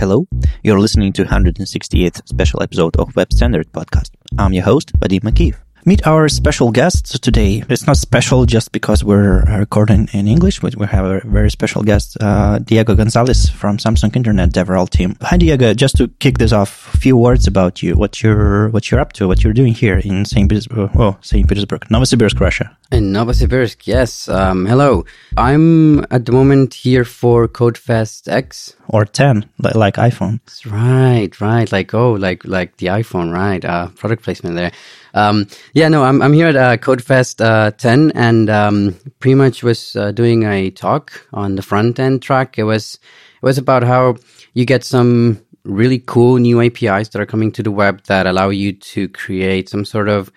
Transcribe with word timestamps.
Hello, 0.00 0.26
you're 0.62 0.80
listening 0.80 1.12
to 1.12 1.24
168th 1.24 2.26
special 2.26 2.62
episode 2.62 2.96
of 2.96 3.14
Web 3.14 3.30
Standard 3.34 3.70
Podcast. 3.70 4.08
I'm 4.38 4.54
your 4.54 4.64
host, 4.64 4.98
Vadim 4.98 5.20
Makeev. 5.20 5.56
Meet 5.86 6.06
our 6.06 6.28
special 6.28 6.70
guest 6.72 7.22
today. 7.22 7.64
It's 7.70 7.86
not 7.86 7.96
special 7.96 8.44
just 8.44 8.70
because 8.70 9.02
we're 9.02 9.44
recording 9.44 10.10
in 10.12 10.28
English, 10.28 10.60
but 10.60 10.76
we 10.76 10.86
have 10.86 11.06
a 11.06 11.20
very 11.24 11.50
special 11.50 11.82
guest, 11.82 12.18
uh, 12.20 12.58
Diego 12.58 12.94
Gonzalez 12.94 13.48
from 13.48 13.78
Samsung 13.78 14.14
Internet 14.14 14.50
DevRel 14.50 14.90
team. 14.90 15.16
Hi, 15.22 15.38
Diego. 15.38 15.72
Just 15.72 15.96
to 15.96 16.08
kick 16.18 16.36
this 16.36 16.52
off, 16.52 16.92
a 16.94 16.98
few 16.98 17.16
words 17.16 17.46
about 17.46 17.82
you, 17.82 17.96
what 17.96 18.22
you're, 18.22 18.68
what 18.68 18.90
you're 18.90 19.00
up 19.00 19.14
to, 19.14 19.26
what 19.26 19.42
you're 19.42 19.54
doing 19.54 19.72
here 19.72 19.96
in 19.96 20.26
St. 20.26 20.50
Petersburg, 20.50 20.90
oh, 20.96 21.16
St. 21.22 21.48
Petersburg, 21.48 21.86
Novosibirsk, 21.88 22.38
Russia. 22.38 22.76
In 22.92 23.12
Novosibirsk, 23.12 23.86
yes. 23.86 24.28
Um, 24.28 24.66
hello. 24.66 25.06
I'm 25.38 26.00
at 26.10 26.26
the 26.26 26.32
moment 26.32 26.74
here 26.74 27.04
for 27.06 27.48
CodeFest 27.48 28.28
X. 28.28 28.76
Or 28.88 29.06
10, 29.06 29.48
like, 29.60 29.76
like 29.76 29.94
iPhone. 29.94 30.40
Right, 30.66 31.40
right. 31.40 31.70
Like, 31.72 31.94
oh, 31.94 32.12
like, 32.12 32.44
like 32.44 32.76
the 32.78 32.88
iPhone, 32.88 33.32
right. 33.32 33.64
Uh, 33.64 33.88
product 33.88 34.24
placement 34.24 34.56
there. 34.56 34.72
Um, 35.14 35.46
yeah, 35.74 35.88
no, 35.88 36.04
I'm, 36.04 36.22
I'm 36.22 36.32
here 36.32 36.46
at 36.48 36.56
uh, 36.56 36.76
CodeFest 36.76 37.44
uh, 37.44 37.70
10 37.72 38.12
and 38.14 38.50
um, 38.50 38.96
pretty 39.18 39.34
much 39.34 39.62
was 39.62 39.96
uh, 39.96 40.12
doing 40.12 40.44
a 40.44 40.70
talk 40.70 41.26
on 41.32 41.56
the 41.56 41.62
front 41.62 41.98
end 41.98 42.22
track. 42.22 42.58
It 42.58 42.64
was, 42.64 42.94
it 42.94 43.44
was 43.44 43.58
about 43.58 43.82
how 43.82 44.16
you 44.54 44.64
get 44.64 44.84
some 44.84 45.40
really 45.64 45.98
cool 45.98 46.38
new 46.38 46.60
APIs 46.60 47.08
that 47.10 47.20
are 47.20 47.26
coming 47.26 47.52
to 47.52 47.62
the 47.62 47.70
web 47.70 48.02
that 48.04 48.26
allow 48.26 48.48
you 48.50 48.72
to 48.72 49.08
create 49.08 49.68
some 49.68 49.84
sort 49.84 50.08
of 50.08 50.30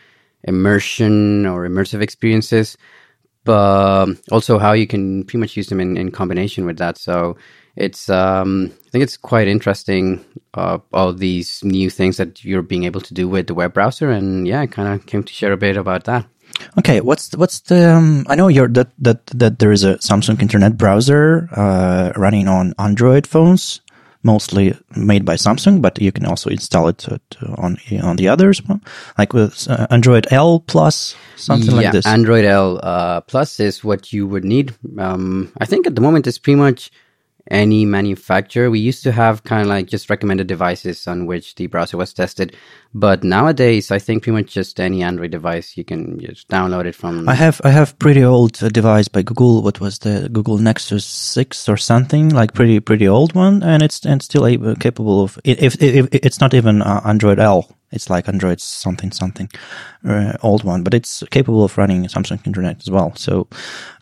immersion 0.43 1.45
or 1.45 1.67
immersive 1.67 2.01
experiences, 2.01 2.77
but 3.45 4.07
also 4.31 4.59
how 4.59 4.73
you 4.73 4.87
can 4.87 5.23
pretty 5.23 5.37
much 5.37 5.55
use 5.55 5.67
them 5.67 5.79
in, 5.79 5.97
in 5.97 6.11
combination 6.11 6.65
with 6.65 6.77
that. 6.77 6.97
So 6.97 7.37
it's 7.75 8.09
um, 8.09 8.71
I 8.87 8.89
think 8.89 9.03
it's 9.03 9.17
quite 9.17 9.47
interesting 9.47 10.23
uh, 10.53 10.79
all 10.91 11.13
these 11.13 11.63
new 11.63 11.89
things 11.89 12.17
that 12.17 12.43
you're 12.43 12.61
being 12.61 12.83
able 12.83 13.01
to 13.01 13.13
do 13.13 13.27
with 13.27 13.47
the 13.47 13.53
web 13.53 13.73
browser, 13.73 14.09
and 14.09 14.47
yeah, 14.47 14.61
I 14.61 14.67
kind 14.67 14.93
of 14.93 15.05
came 15.05 15.23
to 15.23 15.33
share 15.33 15.51
a 15.51 15.57
bit 15.57 15.77
about 15.77 16.03
that. 16.05 16.25
Okay, 16.77 17.01
what's 17.01 17.29
the, 17.29 17.37
what's 17.37 17.61
the? 17.61 17.95
Um, 17.95 18.25
I 18.29 18.35
know 18.35 18.47
you're 18.47 18.67
that 18.69 18.91
that 18.99 19.25
that 19.27 19.59
there 19.59 19.71
is 19.71 19.83
a 19.83 19.95
Samsung 19.95 20.41
Internet 20.41 20.77
browser 20.77 21.49
uh, 21.51 22.13
running 22.15 22.47
on 22.47 22.73
Android 22.77 23.25
phones 23.25 23.81
mostly 24.23 24.73
made 24.95 25.25
by 25.25 25.35
Samsung, 25.35 25.81
but 25.81 26.01
you 26.01 26.11
can 26.11 26.25
also 26.25 26.49
install 26.49 26.87
it 26.87 26.97
to, 26.99 27.19
to, 27.31 27.45
on 27.57 27.77
on 28.01 28.15
the 28.15 28.29
others, 28.29 28.61
like 29.17 29.33
with 29.33 29.69
uh, 29.69 29.87
Android 29.89 30.27
L 30.31 30.61
plus 30.61 31.15
something 31.35 31.71
yeah, 31.71 31.77
like 31.77 31.91
this. 31.91 32.05
Android 32.05 32.45
L 32.45 32.79
uh, 32.81 33.21
plus 33.21 33.59
is 33.59 33.83
what 33.83 34.13
you 34.13 34.25
would 34.25 34.45
need. 34.45 34.73
Um, 34.97 35.51
I 35.59 35.65
think 35.65 35.85
at 35.85 35.95
the 35.95 36.01
moment 36.01 36.27
it's 36.27 36.37
pretty 36.39 36.59
much 36.59 36.89
any 37.51 37.85
manufacturer. 37.85 38.69
We 38.69 38.79
used 38.79 39.03
to 39.03 39.11
have 39.11 39.43
kind 39.43 39.61
of 39.61 39.67
like 39.67 39.87
just 39.87 40.09
recommended 40.09 40.47
devices 40.47 41.07
on 41.07 41.25
which 41.25 41.55
the 41.55 41.67
browser 41.67 41.97
was 41.97 42.13
tested, 42.13 42.55
but 42.93 43.23
nowadays 43.23 43.91
I 43.91 43.99
think 43.99 44.23
pretty 44.23 44.37
much 44.37 44.53
just 44.53 44.79
any 44.79 45.03
Android 45.03 45.31
device 45.31 45.75
you 45.75 45.83
can 45.83 46.19
just 46.19 46.47
download 46.47 46.85
it 46.85 46.95
from. 46.95 47.27
I 47.27 47.33
have 47.33 47.59
I 47.63 47.69
have 47.69 47.97
pretty 47.99 48.23
old 48.23 48.63
uh, 48.63 48.69
device 48.69 49.07
by 49.07 49.23
Google. 49.23 49.61
What 49.61 49.81
was 49.81 49.99
the 49.99 50.29
Google 50.31 50.57
Nexus 50.57 51.05
six 51.05 51.67
or 51.67 51.77
something 51.77 52.29
like 52.29 52.53
pretty 52.53 52.79
pretty 52.79 53.07
old 53.07 53.35
one, 53.35 53.61
and 53.61 53.83
it's 53.83 54.05
and 54.05 54.21
still 54.21 54.47
able, 54.47 54.75
capable 54.75 55.23
of 55.23 55.37
if, 55.43 55.81
if, 55.81 55.83
if 55.83 56.07
it's 56.11 56.39
not 56.39 56.53
even 56.53 56.81
uh, 56.81 57.01
Android 57.05 57.39
L. 57.39 57.69
It's 57.91 58.09
like 58.09 58.27
Android 58.27 58.59
something 58.59 59.11
something, 59.11 59.49
uh, 60.03 60.33
old 60.41 60.63
one, 60.63 60.81
but 60.81 60.95
it's 60.95 61.23
capable 61.29 61.63
of 61.63 61.77
running 61.77 62.05
Samsung 62.05 62.43
Internet 62.47 62.81
as 62.81 62.89
well. 62.89 63.15
So 63.15 63.47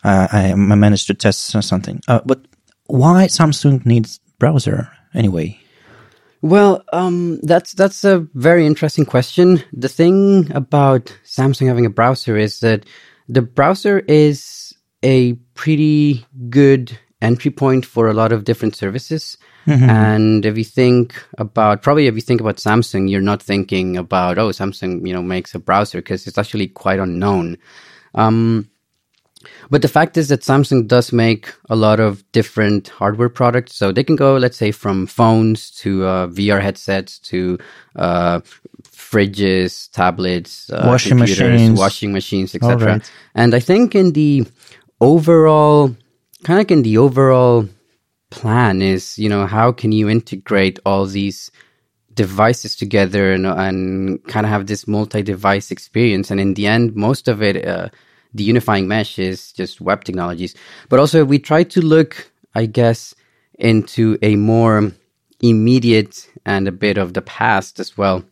uh, 0.02 0.28
I, 0.32 0.54
managed 0.54 1.08
to 1.08 1.14
test 1.14 1.50
something. 1.62 2.00
Uh, 2.08 2.20
but 2.24 2.40
why 2.86 3.26
Samsung 3.26 3.84
needs 3.86 4.20
browser 4.38 4.90
anyway? 5.14 5.58
Well, 6.42 6.82
um, 6.92 7.38
that's 7.42 7.72
that's 7.72 8.04
a 8.04 8.26
very 8.34 8.66
interesting 8.66 9.06
question. 9.06 9.62
The 9.72 9.88
thing 9.88 10.50
about 10.52 11.16
Samsung 11.24 11.68
having 11.68 11.86
a 11.86 11.90
browser 11.90 12.36
is 12.36 12.60
that 12.60 12.84
the 13.28 13.42
browser 13.42 14.00
is 14.00 14.74
a 15.04 15.34
pretty 15.54 16.26
good 16.50 16.98
entry 17.20 17.52
point 17.52 17.86
for 17.86 18.08
a 18.08 18.12
lot 18.12 18.32
of 18.32 18.44
different 18.44 18.74
services. 18.74 19.38
Mm-hmm. 19.66 19.88
And 19.88 20.44
if 20.44 20.58
you 20.58 20.64
think 20.64 21.14
about, 21.38 21.82
probably 21.82 22.08
if 22.08 22.16
you 22.16 22.20
think 22.20 22.40
about 22.40 22.56
Samsung, 22.56 23.08
you're 23.08 23.20
not 23.20 23.40
thinking 23.40 23.96
about, 23.96 24.38
oh, 24.38 24.48
Samsung, 24.48 25.06
you 25.06 25.14
know, 25.14 25.22
makes 25.22 25.54
a 25.54 25.60
browser 25.60 25.98
because 25.98 26.26
it's 26.26 26.38
actually 26.38 26.66
quite 26.66 26.98
unknown. 26.98 27.58
Um, 28.16 28.68
but 29.70 29.82
the 29.82 29.88
fact 29.88 30.16
is 30.16 30.28
that 30.28 30.40
Samsung 30.40 30.86
does 30.86 31.12
make 31.12 31.52
a 31.70 31.76
lot 31.76 32.00
of 32.00 32.24
different 32.32 32.88
hardware 32.88 33.28
products. 33.28 33.74
So 33.74 33.92
they 33.92 34.04
can 34.04 34.16
go, 34.16 34.36
let's 34.36 34.56
say, 34.56 34.70
from 34.72 35.06
phones 35.06 35.70
to 35.82 36.04
uh, 36.04 36.26
VR 36.28 36.60
headsets 36.60 37.18
to 37.30 37.58
uh, 37.96 38.40
fridges, 38.82 39.90
tablets, 39.92 40.70
uh, 40.70 40.84
washing 40.86 41.18
machines, 41.18 41.78
washing 41.78 42.12
machines, 42.12 42.54
etc. 42.54 42.92
Right. 42.92 43.12
And 43.34 43.54
I 43.54 43.60
think 43.60 43.94
in 43.94 44.12
the 44.12 44.46
overall, 45.00 45.94
kind 46.44 46.60
of 46.60 46.70
in 46.70 46.82
the 46.82 46.98
overall 46.98 47.68
plan 48.30 48.80
is, 48.82 49.18
you 49.18 49.28
know, 49.28 49.46
how 49.46 49.72
can 49.72 49.92
you 49.92 50.08
integrate 50.08 50.78
all 50.86 51.06
these 51.06 51.50
devices 52.14 52.76
together 52.76 53.32
and, 53.32 53.46
and 53.46 54.24
kind 54.24 54.46
of 54.46 54.50
have 54.50 54.66
this 54.66 54.88
multi-device 54.88 55.70
experience? 55.70 56.30
And 56.30 56.40
in 56.40 56.54
the 56.54 56.66
end, 56.66 56.94
most 56.94 57.28
of 57.28 57.42
it 57.42 57.66
uh, 57.66 57.88
the 58.34 58.44
unifying 58.44 58.88
mesh 58.88 59.18
is 59.18 59.52
just 59.52 59.80
web 59.80 60.04
technologies. 60.04 60.54
But 60.88 61.00
also, 61.00 61.24
we 61.24 61.38
try 61.38 61.64
to 61.64 61.80
look, 61.80 62.30
I 62.54 62.66
guess, 62.66 63.14
into 63.58 64.18
a 64.22 64.36
more 64.36 64.92
immediate 65.40 66.28
and 66.46 66.68
a 66.68 66.72
bit 66.72 66.98
of 66.98 67.14
the 67.14 67.22
past 67.22 67.80
as 67.80 67.96
well. 67.96 68.24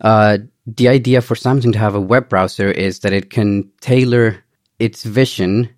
Uh, 0.00 0.38
the 0.66 0.88
idea 0.88 1.20
for 1.20 1.34
Samsung 1.34 1.72
to 1.72 1.78
have 1.78 1.94
a 1.94 2.00
web 2.00 2.28
browser 2.28 2.70
is 2.70 3.00
that 3.00 3.12
it 3.12 3.30
can 3.30 3.70
tailor 3.80 4.44
its 4.78 5.04
vision 5.04 5.68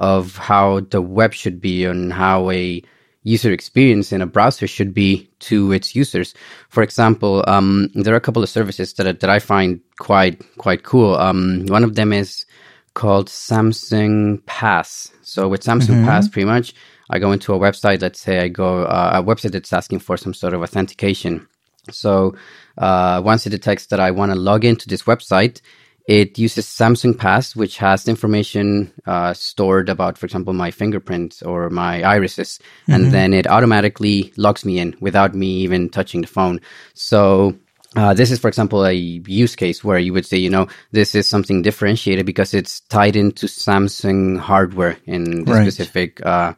of 0.00 0.36
how 0.36 0.80
the 0.80 1.00
web 1.00 1.32
should 1.32 1.60
be 1.60 1.84
and 1.84 2.12
how 2.12 2.50
a 2.50 2.82
user 3.22 3.52
experience 3.52 4.12
in 4.12 4.20
a 4.20 4.26
browser 4.26 4.66
should 4.66 4.92
be 4.92 5.28
to 5.38 5.72
its 5.72 5.94
users. 5.94 6.34
For 6.68 6.82
example, 6.82 7.42
um, 7.46 7.90
there 7.94 8.12
are 8.12 8.18
a 8.18 8.20
couple 8.20 8.42
of 8.42 8.50
services 8.50 8.92
that 8.94 9.20
that 9.20 9.30
I 9.30 9.38
find 9.38 9.80
quite 9.98 10.42
quite 10.58 10.82
cool. 10.82 11.14
Um, 11.16 11.66
one 11.66 11.84
of 11.84 11.94
them 11.94 12.12
is 12.12 12.44
called 12.94 13.28
Samsung 13.28 14.44
Pass. 14.46 15.12
So 15.22 15.48
with 15.48 15.62
Samsung 15.62 15.96
mm-hmm. 15.96 16.06
Pass, 16.06 16.28
pretty 16.28 16.46
much, 16.46 16.74
I 17.10 17.18
go 17.18 17.32
into 17.32 17.52
a 17.52 17.58
website. 17.58 18.00
Let's 18.00 18.20
say 18.20 18.40
I 18.40 18.48
go 18.48 18.84
uh, 18.84 19.12
a 19.14 19.22
website 19.22 19.52
that's 19.52 19.72
asking 19.72 19.98
for 20.00 20.16
some 20.16 20.34
sort 20.34 20.54
of 20.54 20.62
authentication. 20.62 21.46
So 21.90 22.34
uh, 22.78 23.20
once 23.24 23.46
it 23.46 23.50
detects 23.50 23.86
that 23.86 24.00
I 24.00 24.10
want 24.10 24.32
to 24.32 24.38
log 24.38 24.64
into 24.64 24.88
this 24.88 25.02
website, 25.02 25.60
it 26.06 26.38
uses 26.38 26.66
Samsung 26.66 27.16
Pass, 27.16 27.56
which 27.56 27.78
has 27.78 28.08
information 28.08 28.92
uh, 29.06 29.32
stored 29.32 29.88
about, 29.88 30.18
for 30.18 30.26
example, 30.26 30.52
my 30.52 30.70
fingerprints 30.70 31.42
or 31.42 31.70
my 31.70 32.02
irises, 32.02 32.58
mm-hmm. 32.82 32.92
and 32.92 33.12
then 33.12 33.32
it 33.32 33.46
automatically 33.46 34.32
logs 34.36 34.64
me 34.64 34.78
in 34.78 34.94
without 35.00 35.34
me 35.34 35.46
even 35.46 35.88
touching 35.88 36.20
the 36.20 36.26
phone. 36.26 36.60
So 36.92 37.56
uh, 37.96 38.14
this 38.14 38.30
is, 38.30 38.38
for 38.38 38.48
example, 38.48 38.84
a 38.84 38.92
use 38.92 39.54
case 39.56 39.84
where 39.84 39.98
you 39.98 40.12
would 40.12 40.26
say, 40.26 40.36
you 40.36 40.50
know, 40.50 40.66
this 40.92 41.14
is 41.14 41.28
something 41.28 41.62
differentiated 41.62 42.26
because 42.26 42.52
it's 42.54 42.80
tied 42.80 43.16
into 43.16 43.46
Samsung 43.46 44.38
hardware 44.38 44.96
in 45.06 45.44
this 45.44 45.54
right. 45.54 45.62
specific 45.62 46.24
uh, 46.26 46.54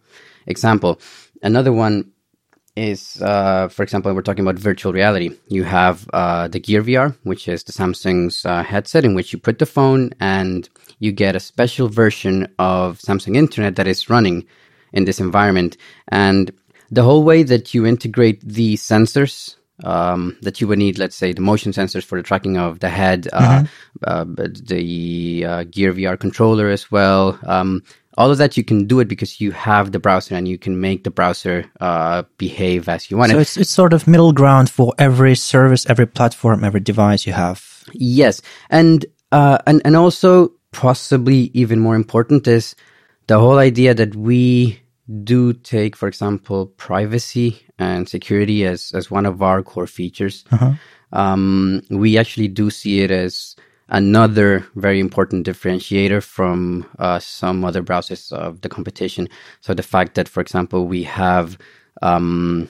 example. 0.47 1.01
Another 1.43 1.73
one 1.73 2.11
is, 2.77 3.21
uh, 3.23 3.69
for 3.69 3.83
example, 3.83 4.13
we're 4.15 4.23
talking 4.23 4.45
about 4.45 4.59
virtual 4.59 4.93
reality. 4.93 5.31
You 5.49 5.65
have 5.65 6.09
uh, 6.13 6.49
the 6.49 6.61
Gear 6.61 6.83
VR, 6.83 7.17
which 7.23 7.49
is 7.49 7.65
the 7.65 7.73
Samsung's 7.73 8.45
uh, 8.45 8.63
headset 8.63 9.05
in 9.05 9.15
which 9.15 9.33
you 9.33 9.39
put 9.39 9.59
the 9.59 9.67
phone 9.67 10.13
and 10.21 10.69
you 10.99 11.13
get 11.13 11.37
a 11.37 11.41
special 11.41 11.89
version 11.89 12.53
of 12.59 12.99
Samsung 12.99 13.37
Internet 13.37 13.77
that 13.77 13.87
is 13.87 14.11
running 14.11 14.47
in 14.93 15.05
this 15.05 15.21
environment. 15.21 15.77
And 16.09 16.53
the 16.91 17.03
whole 17.03 17.25
way 17.25 17.43
that 17.43 17.75
you 17.75 17.84
integrate 17.87 18.41
the 18.47 18.77
sensors 18.77 19.57
um, 19.84 20.37
that 20.43 20.61
you 20.61 20.69
would 20.69 20.78
need, 20.78 20.99
let's 20.99 21.17
say, 21.17 21.33
the 21.33 21.41
motion 21.41 21.73
sensors 21.73 22.05
for 22.05 22.19
the 22.19 22.23
tracking 22.23 22.57
of 22.57 22.81
the 22.81 22.89
head, 22.89 23.28
uh, 23.33 23.63
mm-hmm. 23.63 24.05
uh, 24.07 24.25
the 24.63 25.45
uh, 25.45 25.65
Gear 25.65 25.93
VR 25.93 26.19
controller 26.19 26.69
as 26.69 26.91
well. 26.91 27.39
Um, 27.45 27.83
all 28.19 28.31
of 28.31 28.39
that 28.39 28.57
you 28.57 28.65
can 28.65 28.87
do 28.87 29.01
it 29.01 29.09
because 29.09 29.41
you 29.41 29.53
have 29.53 29.93
the 29.93 29.99
browser 29.99 30.34
and 30.34 30.49
you 30.49 30.59
can 30.59 30.81
make 30.81 31.05
the 31.05 31.11
browser 31.11 31.71
uh, 31.81 32.23
behave 32.39 32.89
as 32.89 33.11
you 33.11 33.17
want. 33.17 33.33
So 33.33 33.39
it's 33.39 33.57
it's 33.57 33.71
sort 33.71 33.93
of 33.93 34.07
middle 34.07 34.33
ground 34.33 34.71
for 34.71 34.95
every 34.99 35.34
service, 35.34 35.84
every 35.89 36.07
platform, 36.07 36.65
every 36.65 36.81
device 36.81 37.27
you 37.27 37.34
have. 37.34 37.84
Yes, 37.93 38.41
and 38.71 39.05
uh, 39.33 39.59
and 39.67 39.83
and 39.84 39.97
also 39.97 40.53
possibly 40.72 41.51
even 41.53 41.81
more 41.81 41.95
important 41.95 42.47
is 42.49 42.75
the 43.27 43.39
whole 43.39 43.59
idea 43.59 43.93
that 43.95 44.15
we 44.17 44.81
do 45.22 45.53
take, 45.53 45.97
for 45.97 46.09
example, 46.09 46.67
privacy 46.67 47.66
and 47.78 48.09
security 48.09 48.65
as, 48.65 48.93
as 48.93 49.11
one 49.11 49.27
of 49.27 49.43
our 49.43 49.63
core 49.63 49.87
features. 49.87 50.45
Uh-huh. 50.51 50.73
Um, 51.13 51.83
we 51.91 52.19
actually 52.19 52.49
do 52.49 52.71
see 52.71 53.01
it 53.01 53.11
as 53.11 53.57
another 53.89 54.67
very 54.75 54.99
important 54.99 55.47
differentiator 55.47 56.23
from 56.23 56.87
uh, 56.99 57.19
some 57.19 57.65
other 57.65 57.83
browsers 57.83 58.33
of 58.33 58.61
the 58.61 58.69
competition. 58.69 59.28
So 59.61 59.75
the 59.75 59.83
fact 59.83 60.15
that, 60.15 60.28
for 60.28 60.41
example, 60.41 60.87
we 60.87 61.05
have 61.05 61.59
um, 62.03 62.69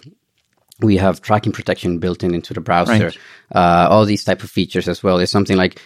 we 0.80 0.98
have 0.98 1.22
tracking 1.22 1.52
protection 1.52 1.98
built 1.98 2.22
in 2.22 2.34
into 2.34 2.52
the 2.52 2.60
browser. 2.60 3.06
Right. 3.06 3.18
Uh, 3.54 3.88
all 3.90 4.04
these 4.04 4.24
type 4.24 4.42
of 4.42 4.50
features 4.50 4.88
as 4.88 5.02
well 5.02 5.18
is 5.18 5.30
something 5.30 5.56
like 5.56 5.80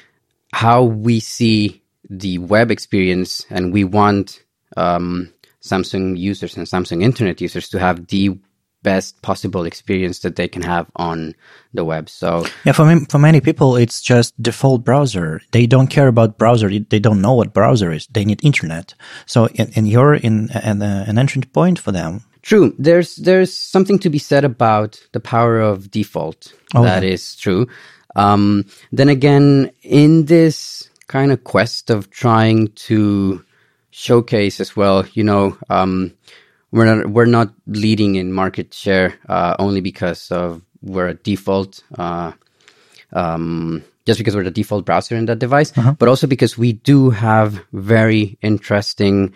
how 0.53 0.83
we 0.83 1.21
see 1.21 1.83
the 2.09 2.39
web 2.39 2.71
experience, 2.71 3.47
and 3.51 3.73
we 3.73 3.85
want 3.85 4.43
um, 4.77 5.33
Samsung 5.63 6.19
users 6.19 6.57
and 6.57 6.67
Samsung 6.67 7.03
Internet 7.03 7.41
users 7.41 7.69
to 7.69 7.79
have 7.79 8.09
the 8.09 8.37
best 8.83 9.21
possible 9.23 9.65
experience 9.65 10.21
that 10.21 10.37
they 10.37 10.49
can 10.49 10.63
have 10.63 10.87
on 10.97 11.35
the 11.75 11.85
web. 11.85 12.09
So 12.09 12.45
yeah, 12.65 12.73
for 12.73 12.85
me, 12.85 13.07
for 13.09 13.19
many 13.19 13.41
people, 13.41 13.77
it's 13.77 14.01
just 14.01 14.41
default 14.43 14.85
browser. 14.85 15.41
They 15.53 15.67
don't 15.67 15.89
care 15.89 16.09
about 16.09 16.39
browser. 16.39 16.71
They 16.71 16.99
don't 16.99 17.21
know 17.21 17.35
what 17.35 17.53
browser 17.53 17.93
is. 17.93 18.07
They 18.09 18.25
need 18.25 18.45
internet. 18.45 18.95
So 19.27 19.49
and, 19.59 19.89
you're 19.89 20.15
in, 20.15 20.51
in 20.65 20.83
an 20.83 21.19
entry 21.19 21.43
point 21.43 21.79
for 21.79 21.93
them. 21.93 22.23
True. 22.43 22.75
There's 22.79 23.17
there's 23.17 23.55
something 23.55 23.99
to 23.99 24.11
be 24.11 24.19
said 24.19 24.45
about 24.45 25.01
the 25.13 25.21
power 25.21 25.61
of 25.61 25.91
default. 25.91 26.55
Oh, 26.75 26.85
that 26.85 27.05
is 27.05 27.37
true. 27.37 27.67
Um, 28.17 28.65
then 28.93 29.09
again, 29.09 29.71
in 29.83 30.25
this 30.25 30.89
kind 31.07 31.33
of 31.33 31.45
quest 31.45 31.91
of 31.91 32.11
trying 32.11 32.69
to 32.69 33.45
showcase 33.91 34.61
as 34.61 34.75
well, 34.75 35.05
you 35.13 35.25
know, 35.25 35.57
um, 35.69 36.13
we're 36.73 36.85
not 36.85 37.11
we're 37.11 37.27
not 37.27 37.53
leading 37.67 38.15
in 38.15 38.33
market 38.33 38.73
share 38.75 39.15
uh, 39.29 39.57
only 39.59 39.81
because 39.81 40.31
of 40.31 40.63
we're 40.83 41.09
a 41.09 41.15
default 41.15 41.83
uh, 41.99 42.33
um, 43.13 43.85
just 44.07 44.19
because 44.19 44.35
we're 44.35 44.45
the 44.45 44.51
default 44.51 44.85
browser 44.85 45.17
in 45.17 45.27
that 45.27 45.39
device, 45.39 45.77
uh-huh. 45.77 45.95
but 45.99 46.09
also 46.09 46.27
because 46.27 46.57
we 46.57 46.73
do 46.73 47.11
have 47.11 47.63
very 47.73 48.39
interesting 48.43 49.35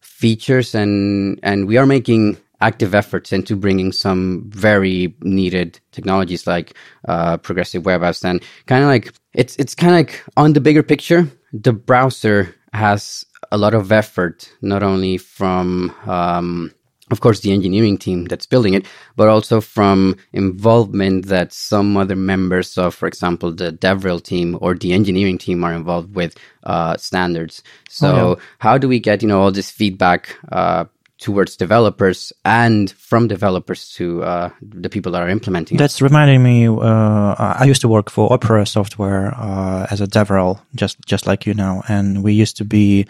features 0.00 0.74
and 0.74 1.40
and 1.42 1.66
we 1.66 1.76
are 1.76 1.86
making 1.86 2.36
active 2.60 2.94
efforts 2.94 3.32
into 3.32 3.56
bringing 3.56 3.92
some 3.92 4.44
very 4.48 5.14
needed 5.20 5.78
technologies 5.92 6.46
like 6.46 6.74
uh, 7.08 7.36
progressive 7.38 7.84
web 7.84 8.00
apps 8.00 8.24
and 8.24 8.42
kind 8.66 8.82
of 8.82 8.88
like 8.88 9.12
it's 9.34 9.56
it's 9.56 9.74
kind 9.74 9.92
of 9.92 9.98
like 9.98 10.24
on 10.36 10.52
the 10.52 10.60
bigger 10.60 10.82
picture 10.82 11.28
the 11.52 11.72
browser 11.72 12.54
has 12.72 13.26
a 13.50 13.58
lot 13.58 13.74
of 13.74 13.92
effort, 13.92 14.52
not 14.62 14.82
only 14.82 15.18
from, 15.18 15.94
um, 16.06 16.72
of 17.10 17.20
course, 17.20 17.40
the 17.40 17.52
engineering 17.52 17.98
team 17.98 18.24
that's 18.24 18.46
building 18.46 18.74
it, 18.74 18.86
but 19.16 19.28
also 19.28 19.60
from 19.60 20.16
involvement 20.32 21.26
that 21.26 21.52
some 21.52 21.96
other 21.96 22.16
members 22.16 22.78
of, 22.78 22.94
for 22.94 23.06
example, 23.06 23.52
the 23.52 23.72
DevRel 23.72 24.22
team 24.22 24.58
or 24.60 24.74
the 24.74 24.92
engineering 24.92 25.38
team 25.38 25.64
are 25.64 25.74
involved 25.74 26.14
with 26.14 26.36
uh, 26.64 26.96
standards. 26.96 27.62
So, 27.88 28.08
oh, 28.08 28.28
yeah. 28.30 28.44
how 28.58 28.78
do 28.78 28.88
we 28.88 29.00
get 29.00 29.22
you 29.22 29.28
know 29.28 29.42
all 29.42 29.52
this 29.52 29.70
feedback 29.70 30.36
uh, 30.50 30.86
towards 31.18 31.56
developers 31.56 32.32
and 32.44 32.90
from 32.92 33.28
developers 33.28 33.88
to 33.90 34.22
uh, 34.22 34.50
the 34.60 34.88
people 34.88 35.12
that 35.12 35.22
are 35.22 35.28
implementing 35.28 35.78
That's 35.78 36.00
it. 36.00 36.04
reminding 36.04 36.42
me. 36.42 36.66
Uh, 36.68 37.34
I 37.38 37.64
used 37.64 37.80
to 37.82 37.88
work 37.88 38.10
for 38.10 38.32
Opera 38.32 38.66
Software 38.66 39.34
uh, 39.36 39.86
as 39.90 40.00
a 40.00 40.06
DevRel, 40.06 40.60
just 40.74 40.98
just 41.06 41.26
like 41.26 41.46
you 41.46 41.54
now, 41.54 41.82
and 41.88 42.22
we 42.22 42.32
used 42.32 42.56
to 42.58 42.64
be 42.64 43.06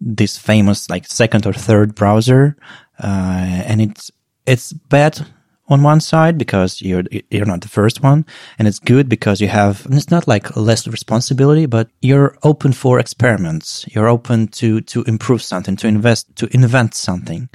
this 0.00 0.36
famous 0.36 0.90
like 0.90 1.06
second 1.06 1.46
or 1.46 1.52
third 1.52 1.94
browser, 1.94 2.56
uh, 3.02 3.62
and 3.66 3.80
it's 3.80 4.10
it's 4.46 4.72
bad 4.72 5.26
on 5.68 5.82
one 5.82 6.00
side 6.00 6.38
because 6.38 6.80
you're 6.80 7.04
you're 7.30 7.46
not 7.46 7.60
the 7.60 7.68
first 7.68 8.02
one, 8.02 8.24
and 8.58 8.68
it's 8.68 8.78
good 8.78 9.08
because 9.08 9.40
you 9.40 9.48
have 9.48 9.86
it's 9.90 10.10
not 10.10 10.28
like 10.28 10.56
less 10.56 10.86
responsibility, 10.86 11.66
but 11.66 11.88
you're 12.02 12.36
open 12.42 12.72
for 12.72 12.98
experiments. 12.98 13.84
You're 13.88 14.08
open 14.08 14.48
to 14.48 14.80
to 14.82 15.02
improve 15.04 15.42
something, 15.42 15.76
to 15.76 15.88
invest, 15.88 16.34
to 16.36 16.48
invent 16.52 16.94
something. 16.94 17.48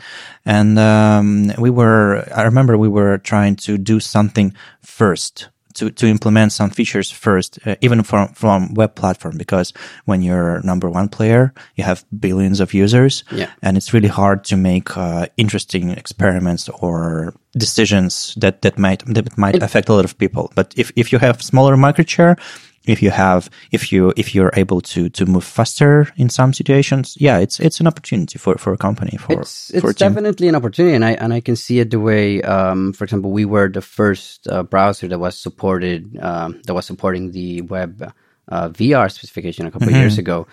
And 0.45 0.77
um, 0.79 1.51
we 1.57 1.69
were, 1.69 2.27
I 2.35 2.43
remember 2.43 2.77
we 2.77 2.89
were 2.89 3.17
trying 3.19 3.55
to 3.57 3.77
do 3.77 3.99
something 3.99 4.53
first 4.81 5.49
to, 5.73 5.89
to 5.91 6.07
implement 6.07 6.51
some 6.51 6.69
features 6.69 7.11
first, 7.11 7.59
uh, 7.65 7.75
even 7.81 8.03
from, 8.03 8.29
from 8.29 8.73
web 8.73 8.95
platform, 8.95 9.37
because 9.37 9.73
when 10.05 10.21
you're 10.21 10.61
number 10.63 10.89
one 10.89 11.09
player, 11.09 11.53
you 11.75 11.83
have 11.83 12.05
billions 12.19 12.59
of 12.59 12.73
users 12.73 13.23
yeah. 13.31 13.49
and 13.61 13.77
it's 13.77 13.93
really 13.93 14.07
hard 14.07 14.43
to 14.45 14.57
make, 14.57 14.95
uh, 14.97 15.27
interesting 15.37 15.91
experiments 15.91 16.69
or 16.69 17.33
decisions 17.57 18.35
that, 18.35 18.61
that 18.61 18.77
might, 18.77 19.03
that 19.05 19.37
might 19.37 19.61
affect 19.61 19.89
a 19.89 19.93
lot 19.93 20.05
of 20.05 20.17
people. 20.17 20.51
But 20.55 20.73
if, 20.77 20.91
if 20.95 21.11
you 21.11 21.19
have 21.19 21.41
smaller 21.41 21.77
market 21.77 22.09
share, 22.09 22.35
if 22.85 23.01
you 23.01 23.11
have 23.11 23.49
if 23.71 23.91
you 23.91 24.13
if 24.17 24.33
you're 24.33 24.51
able 24.55 24.81
to 24.81 25.09
to 25.09 25.25
move 25.25 25.43
faster 25.43 26.07
in 26.17 26.29
some 26.29 26.53
situations 26.53 27.15
yeah 27.19 27.37
it's 27.37 27.59
it's 27.59 27.79
an 27.79 27.87
opportunity 27.87 28.39
for 28.39 28.57
for 28.57 28.73
a 28.73 28.77
company 28.77 29.17
for 29.17 29.39
it's, 29.39 29.69
it's 29.69 29.81
for 29.81 29.93
definitely 29.93 30.47
an 30.47 30.55
opportunity 30.55 30.95
and 30.95 31.05
i 31.05 31.11
and 31.11 31.33
i 31.33 31.39
can 31.39 31.55
see 31.55 31.79
it 31.79 31.91
the 31.91 31.99
way 31.99 32.41
um, 32.41 32.91
for 32.93 33.03
example 33.03 33.31
we 33.31 33.45
were 33.45 33.69
the 33.69 33.81
first 33.81 34.47
uh, 34.47 34.63
browser 34.63 35.07
that 35.07 35.19
was 35.19 35.37
supported 35.37 36.17
um, 36.21 36.59
that 36.65 36.73
was 36.73 36.85
supporting 36.85 37.31
the 37.31 37.61
web 37.61 38.13
uh, 38.51 38.69
vr 38.69 39.11
specification 39.11 39.65
a 39.65 39.71
couple 39.71 39.87
mm-hmm. 39.87 39.95
of 39.95 40.01
years 40.01 40.17
ago. 40.17 40.47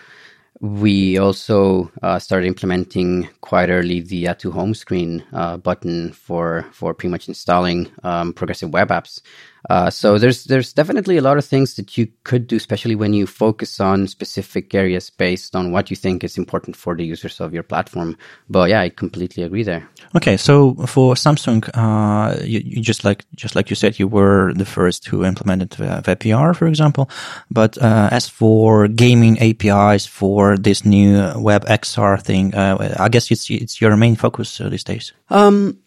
We 0.60 1.18
also 1.18 1.92
uh, 2.02 2.18
started 2.18 2.48
implementing 2.48 3.28
quite 3.42 3.70
early 3.70 4.00
the 4.00 4.34
to 4.38 4.50
home 4.50 4.74
screen 4.74 5.24
uh, 5.32 5.56
button 5.56 6.12
for 6.12 6.66
for 6.72 6.94
pretty 6.94 7.12
much 7.12 7.28
installing 7.28 7.88
um, 8.02 8.32
progressive 8.32 8.72
web 8.72 8.88
apps 8.88 9.20
uh, 9.68 9.90
so 9.90 10.18
there's 10.18 10.44
there's 10.44 10.72
definitely 10.72 11.16
a 11.16 11.22
lot 11.22 11.38
of 11.38 11.44
things 11.44 11.74
that 11.74 11.98
you 11.98 12.08
could 12.24 12.46
do, 12.46 12.56
especially 12.56 12.94
when 12.94 13.12
you 13.12 13.26
focus 13.26 13.80
on 13.80 14.06
specific 14.06 14.74
areas 14.74 15.10
based 15.10 15.56
on 15.56 15.72
what 15.72 15.90
you 15.90 15.96
think 15.96 16.24
is 16.24 16.38
important 16.38 16.76
for 16.76 16.94
the 16.94 17.04
users 17.04 17.40
of 17.40 17.52
your 17.52 17.62
platform. 17.62 18.16
But 18.48 18.70
yeah, 18.70 18.80
I 18.80 18.88
completely 18.88 19.42
agree 19.42 19.62
there. 19.62 19.88
Okay, 20.16 20.36
so 20.36 20.74
for 20.86 21.14
Samsung, 21.14 21.68
uh, 21.74 22.42
you, 22.44 22.60
you, 22.64 22.82
just 22.82 23.04
like 23.04 23.24
just 23.34 23.56
like 23.56 23.70
you 23.70 23.76
said, 23.76 23.98
you 23.98 24.08
were 24.08 24.52
the 24.54 24.64
first 24.64 25.06
who 25.06 25.24
implemented 25.24 25.70
WebVR, 25.70 26.54
for 26.56 26.66
example. 26.66 27.10
But 27.50 27.76
uh, 27.78 28.08
as 28.12 28.28
for 28.28 28.88
gaming 28.88 29.38
APIs 29.40 30.06
for 30.06 30.56
this 30.56 30.84
new 30.84 31.16
WebXR 31.18 32.22
thing, 32.22 32.54
uh, 32.54 32.96
I 32.98 33.08
guess 33.08 33.30
it's 33.30 33.50
it's 33.50 33.80
your 33.80 33.96
main 33.96 34.16
focus 34.16 34.60
uh, 34.60 34.68
these 34.68 34.84
days. 34.84 35.12
Um, 35.30 35.78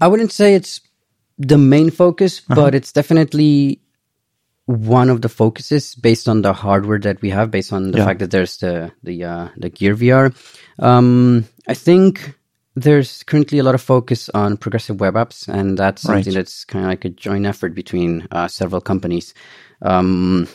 I 0.00 0.06
wouldn't 0.06 0.32
say 0.32 0.54
it's 0.54 0.80
the 1.38 1.58
main 1.58 1.90
focus, 1.90 2.40
uh-huh. 2.40 2.54
but 2.54 2.74
it's 2.74 2.92
definitely 2.92 3.80
one 4.66 5.08
of 5.08 5.22
the 5.22 5.30
focuses 5.30 5.94
based 5.94 6.28
on 6.28 6.42
the 6.42 6.52
hardware 6.52 6.98
that 6.98 7.22
we 7.22 7.30
have, 7.30 7.50
based 7.50 7.72
on 7.72 7.90
the 7.90 7.98
yeah. 7.98 8.04
fact 8.04 8.20
that 8.20 8.30
there's 8.30 8.58
the 8.58 8.92
the 9.02 9.24
uh, 9.24 9.48
the 9.56 9.70
Gear 9.70 9.94
VR. 9.94 10.34
Um, 10.78 11.46
I 11.66 11.74
think 11.74 12.34
there's 12.76 13.22
currently 13.22 13.58
a 13.58 13.62
lot 13.62 13.74
of 13.74 13.82
focus 13.82 14.28
on 14.34 14.56
progressive 14.56 15.00
web 15.00 15.14
apps, 15.14 15.48
and 15.48 15.78
that's 15.78 16.02
something 16.02 16.34
that's 16.34 16.64
kind 16.64 16.84
of 16.84 16.90
like 16.90 17.04
a 17.04 17.08
joint 17.08 17.46
effort 17.46 17.74
between 17.74 18.28
uh, 18.30 18.46
several 18.48 18.80
companies. 18.80 19.32
Um, 19.80 20.46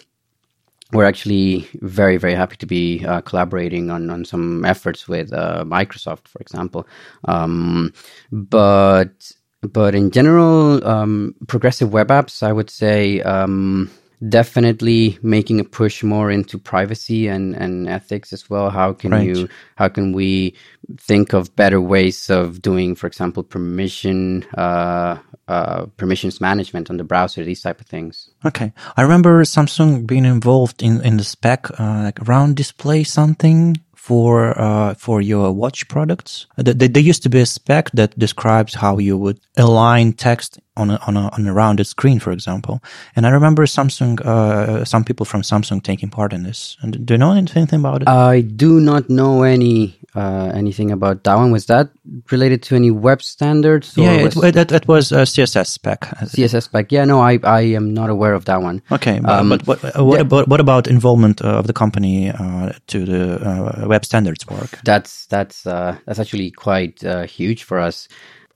we're 0.92 1.06
actually 1.06 1.68
very 1.82 2.18
very 2.18 2.36
happy 2.36 2.56
to 2.58 2.68
be 2.68 3.04
uh, 3.04 3.22
collaborating 3.22 3.90
on 3.90 4.12
on 4.12 4.26
some 4.26 4.64
efforts 4.64 5.08
with 5.08 5.34
uh, 5.34 5.64
Microsoft, 5.66 6.28
for 6.28 6.40
example. 6.40 6.88
Um, 7.26 7.94
but 8.32 9.32
but 9.72 9.96
in 9.96 10.12
general, 10.12 10.86
um, 10.88 11.36
progressive 11.48 11.94
web 11.94 12.10
apps, 12.10 12.44
I 12.44 12.52
would 12.52 12.70
say 12.70 13.22
um, 13.22 13.90
definitely 14.28 15.18
making 15.22 15.60
a 15.60 15.64
push 15.64 16.04
more 16.04 16.32
into 16.32 16.58
privacy 16.58 17.28
and, 17.28 17.56
and 17.56 17.88
ethics 17.88 18.34
as 18.34 18.50
well. 18.50 18.70
How 18.70 18.94
can 18.94 19.12
right. 19.12 19.26
you, 19.26 19.50
how 19.76 19.88
can 19.88 20.14
we 20.14 20.56
think 20.98 21.34
of 21.34 21.56
better 21.56 21.82
ways 21.82 22.30
of 22.30 22.62
doing, 22.62 22.96
for 22.96 23.08
example, 23.08 23.44
permission, 23.44 24.44
uh, 24.58 25.18
uh, 25.48 25.86
permissions 25.98 26.40
management 26.40 26.90
on 26.90 26.98
the 26.98 27.04
browser, 27.04 27.44
these 27.44 27.62
type 27.62 27.82
of 27.82 27.88
things. 27.88 28.30
Okay, 28.46 28.72
I 28.96 29.02
remember 29.02 29.44
Samsung 29.44 30.08
being 30.08 30.24
involved 30.26 30.82
in 30.82 31.02
in 31.02 31.18
the 31.18 31.24
spec, 31.24 31.70
uh, 31.78 32.04
like 32.04 32.22
around 32.22 32.56
display 32.56 33.04
something 33.04 33.78
for 34.04 34.60
uh, 34.60 34.94
for 34.96 35.22
your 35.22 35.54
watch 35.54 35.88
products. 35.88 36.46
Uh, 36.58 36.64
there, 36.76 37.02
used 37.02 37.24
to 37.24 37.30
be 37.30 37.40
a 37.40 37.46
spec 37.46 37.90
that 37.92 38.20
describes 38.20 38.74
how 38.74 38.98
you 38.98 39.18
would 39.18 39.40
align 39.56 40.12
text 40.12 40.60
on 40.76 40.90
a, 40.90 41.00
on 41.08 41.16
a, 41.16 41.30
on 41.30 41.48
a 41.48 41.54
rounded 41.54 41.88
screen, 41.88 42.20
for 42.20 42.34
example. 42.34 42.84
And 43.16 43.26
I 43.26 43.30
remember 43.30 43.66
Samsung, 43.66 44.20
uh, 44.20 44.84
some 44.84 45.06
people 45.06 45.26
from 45.26 45.42
Samsung 45.42 45.82
taking 45.82 46.10
part 46.10 46.34
in 46.34 46.44
this. 46.44 46.76
And 46.82 47.06
do 47.06 47.14
you 47.14 47.18
know 47.18 47.32
anything 47.32 47.80
about 47.80 48.02
it? 48.02 48.10
I 48.10 48.42
do 48.42 48.82
not 48.82 49.10
know 49.10 49.44
any 49.44 49.98
uh, 50.16 50.52
anything 50.54 50.92
about 50.92 51.24
that 51.24 51.36
one. 51.36 51.52
Was 51.52 51.66
that 51.68 51.90
related 52.32 52.62
to 52.64 52.76
any 52.76 52.92
web 52.92 53.22
standards? 53.22 53.94
yeah, 53.98 54.24
was... 54.24 54.38
it, 54.38 54.56
it, 54.56 54.72
it, 54.72 54.88
was 54.88 55.12
a 55.12 55.24
CSS 55.24 55.68
spec. 55.68 56.02
CSS 56.02 56.64
spec. 56.64 56.92
Yeah, 56.92 57.06
no, 57.06 57.20
I, 57.20 57.40
I 57.44 57.62
am 57.62 57.94
not 57.94 58.10
aware 58.10 58.34
of 58.34 58.46
that 58.46 58.62
one. 58.62 58.82
Okay, 58.92 59.20
um, 59.20 59.50
but 59.50 59.66
what, 59.66 59.82
what, 59.98 60.22
about, 60.22 60.48
what 60.48 60.60
about 60.60 60.88
involvement 60.88 61.42
of 61.42 61.68
the 61.68 61.74
company 61.74 62.30
uh, 62.30 62.74
to 62.88 63.06
the 63.06 63.84
uh, 63.84 63.88
web 63.88 64.06
standards 64.06 64.46
work? 64.48 64.80
That's 64.84 65.26
that's 65.28 65.66
uh, 65.66 65.98
that's 66.06 66.20
actually 66.20 66.52
quite 66.52 67.04
uh, 67.04 67.24
huge 67.24 67.64
for 67.64 67.80
us. 67.80 68.08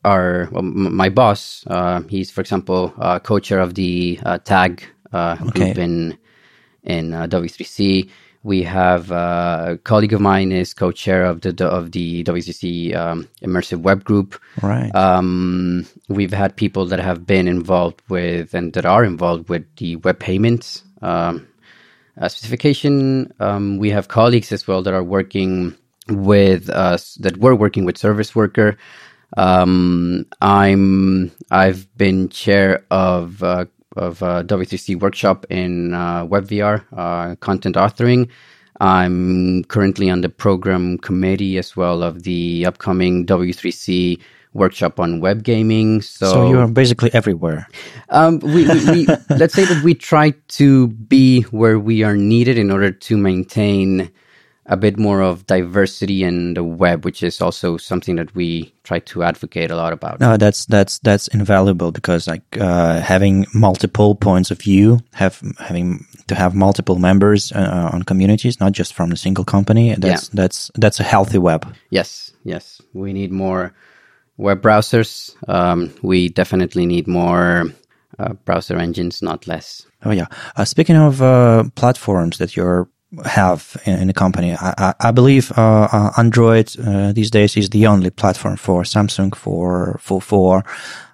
Our 0.06 0.48
well, 0.52 0.64
my 0.64 1.10
boss, 1.10 1.64
uh, 1.68 2.02
he's 2.08 2.32
for 2.32 2.42
example 2.42 2.94
co-chair 3.24 3.60
of 3.60 3.74
the 3.74 4.20
tag 4.46 4.84
okay. 5.14 5.50
group 5.50 5.78
in 5.78 6.18
in 6.84 7.12
W3C 7.12 8.10
We 8.48 8.64
have 8.64 9.12
uh, 9.12 9.66
a 9.72 9.78
colleague 9.78 10.14
of 10.14 10.22
mine 10.22 10.54
is 10.54 10.74
co-chair 10.74 11.26
of 11.26 11.42
the 11.42 11.68
of 11.68 11.92
the 11.92 12.24
W3C 12.24 12.96
um, 12.96 13.28
immersive 13.44 13.82
web 13.82 14.06
group. 14.06 14.40
Right. 14.62 14.90
Um, 14.96 15.86
we've 16.08 16.32
had 16.32 16.56
people 16.56 16.86
that 16.86 17.00
have 17.00 17.26
been 17.26 17.50
involved 17.50 18.02
with 18.08 18.54
and 18.54 18.72
that 18.72 18.86
are 18.86 19.04
involved 19.04 19.50
with 19.50 19.66
the 19.76 19.98
web 19.98 20.20
payments 20.20 20.86
um, 21.02 21.46
uh, 22.18 22.30
specification. 22.30 23.34
Um, 23.42 23.80
we 23.80 23.90
have 23.90 24.08
colleagues 24.08 24.54
as 24.54 24.66
well 24.66 24.82
that 24.84 24.94
are 24.94 25.04
working 25.04 25.76
with 26.08 26.70
us 26.70 27.16
that 27.16 27.36
were 27.36 27.54
working 27.54 27.84
with 27.84 27.98
service 27.98 28.34
worker. 28.34 28.78
Um, 29.36 30.26
I'm 30.40 31.32
I've 31.52 31.86
been 31.98 32.30
chair 32.30 32.86
of 32.90 33.44
uh, 33.44 33.66
of 33.98 34.24
uh, 34.24 34.44
W3C 34.44 35.00
workshop 35.00 35.46
in 35.50 35.94
uh, 35.94 36.26
WebVR 36.26 36.84
uh, 36.96 37.36
content 37.38 37.76
authoring. 37.76 38.30
I'm 38.80 39.64
currently 39.66 40.10
on 40.10 40.22
the 40.22 40.30
program 40.30 40.98
committee 41.00 41.58
as 41.58 41.76
well 41.76 42.04
of 42.04 42.24
the 42.24 42.66
upcoming 42.66 43.26
W3C 43.26 44.20
workshop 44.54 45.00
on 45.00 45.20
web 45.20 45.44
gaming. 45.44 46.02
So, 46.02 46.26
so 46.32 46.50
you're 46.50 46.68
basically 46.68 47.14
everywhere. 47.14 47.68
Um, 48.10 48.40
we, 48.40 48.68
we, 48.68 48.86
we 48.92 49.06
let's 49.30 49.54
say 49.54 49.66
that 49.66 49.82
we 49.84 49.94
try 49.94 50.32
to 50.60 50.88
be 50.88 51.42
where 51.44 51.80
we 51.80 52.04
are 52.04 52.16
needed 52.16 52.58
in 52.58 52.72
order 52.72 52.92
to 52.92 53.18
maintain 53.18 54.12
a 54.68 54.76
bit 54.76 54.98
more 54.98 55.22
of 55.22 55.48
diversity 55.48 56.24
in 56.24 56.54
the 56.54 56.64
web, 56.64 57.06
which 57.06 57.24
is 57.24 57.42
also 57.42 57.78
something 57.78 58.18
that 58.18 58.36
we 58.36 58.74
try 58.84 59.00
to 59.00 59.24
advocate 59.24 59.72
a 59.72 59.76
lot 59.76 59.94
about. 59.94 60.20
No, 60.20 60.36
that's 60.38 60.66
that's 60.66 61.00
that's 61.00 61.28
invaluable 61.30 61.92
because 61.92 62.28
like 62.28 62.44
uh, 62.60 63.00
having 63.00 63.46
multiple 63.54 64.16
points 64.16 64.52
of 64.52 64.60
view, 64.60 65.00
have 65.14 65.42
having 65.58 66.06
to 66.28 66.36
have 66.36 66.54
multiple 66.54 67.00
members 67.00 67.52
uh, 67.54 67.90
on 67.94 68.04
communities, 68.04 68.60
not 68.60 68.74
just 68.74 68.94
from 68.94 69.12
a 69.12 69.18
single 69.18 69.46
company. 69.46 69.96
That's 69.96 70.26
yeah. 70.26 70.34
that's 70.34 70.72
that's 70.76 71.00
a 71.00 71.04
healthy 71.04 71.38
web. 71.38 71.74
Yes, 71.90 72.34
yes, 72.44 72.82
we 72.94 73.14
need 73.14 73.32
more 73.32 73.74
web 74.36 74.62
browsers. 74.62 75.36
Um, 75.48 75.94
we 76.02 76.28
definitely 76.28 76.86
need 76.86 77.08
more 77.08 77.66
uh, 78.20 78.34
browser 78.46 78.78
engines, 78.78 79.22
not 79.22 79.48
less. 79.48 79.86
Oh 80.04 80.12
yeah. 80.12 80.28
Uh, 80.58 80.66
speaking 80.66 80.98
of 80.98 81.22
uh, 81.22 81.64
platforms 81.76 82.38
that 82.38 82.56
you're 82.56 82.90
have 83.26 83.78
in, 83.86 84.00
in 84.02 84.08
the 84.08 84.14
company. 84.14 84.54
I, 84.54 84.94
I, 85.00 85.12
believe 85.12 85.52
uh, 85.58 85.88
uh, 85.92 86.12
Android 86.18 86.76
uh, 86.80 87.14
these 87.14 87.32
days 87.32 87.56
is 87.56 87.70
the 87.70 87.88
only 87.88 88.10
platform 88.10 88.58
for 88.58 88.84
Samsung 88.84 89.34
for 89.36 90.00
for 90.02 90.22
for. 90.22 90.64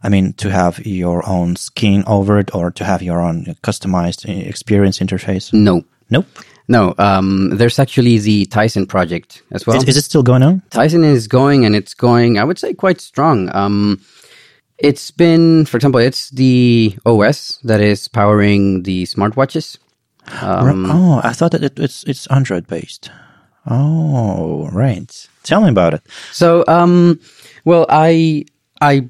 I 0.02 0.10
mean, 0.10 0.34
to 0.34 0.50
have 0.50 0.86
your 0.86 1.28
own 1.28 1.56
skin 1.56 2.04
over 2.08 2.40
it 2.40 2.54
or 2.56 2.72
to 2.72 2.84
have 2.84 3.02
your 3.02 3.22
own 3.22 3.56
customized 3.64 4.28
experience 4.48 5.00
interface. 5.00 5.54
No. 5.54 5.84
Nope. 6.10 6.28
No, 6.68 6.96
um, 6.98 7.50
there's 7.58 7.78
actually 7.78 8.20
the 8.20 8.46
Tizen 8.46 8.88
project 8.88 9.44
as 9.52 9.68
well. 9.68 9.76
Is, 9.76 9.84
is, 9.84 9.98
it 9.98 10.04
still 10.04 10.24
going 10.24 10.44
on? 10.44 10.62
Tizen 10.72 11.04
is 11.04 11.28
going, 11.28 11.66
and 11.66 11.76
it's 11.76 11.94
going. 11.94 12.40
I 12.40 12.44
would 12.46 12.58
say 12.58 12.74
quite 12.74 13.02
strong. 13.02 13.54
Um, 13.54 14.02
it's 14.78 15.12
been, 15.12 15.66
for 15.66 15.78
example, 15.78 16.00
it's 16.00 16.30
the 16.30 16.98
OS 17.06 17.60
that 17.64 17.82
is 17.82 18.08
powering 18.08 18.84
the 18.84 19.04
smartwatches. 19.04 19.78
Um, 20.42 20.90
oh, 20.90 21.22
I 21.24 21.34
thought 21.34 21.52
that 21.52 21.64
it, 21.64 21.80
it's 21.80 22.04
it's 22.06 22.28
Android 22.28 22.68
based. 22.68 23.12
Oh, 23.66 24.70
right. 24.72 25.28
Tell 25.44 25.62
me 25.62 25.70
about 25.70 25.94
it. 25.94 26.02
So, 26.32 26.64
um, 26.68 27.20
well, 27.66 27.86
I 27.90 28.46
I 28.82 29.10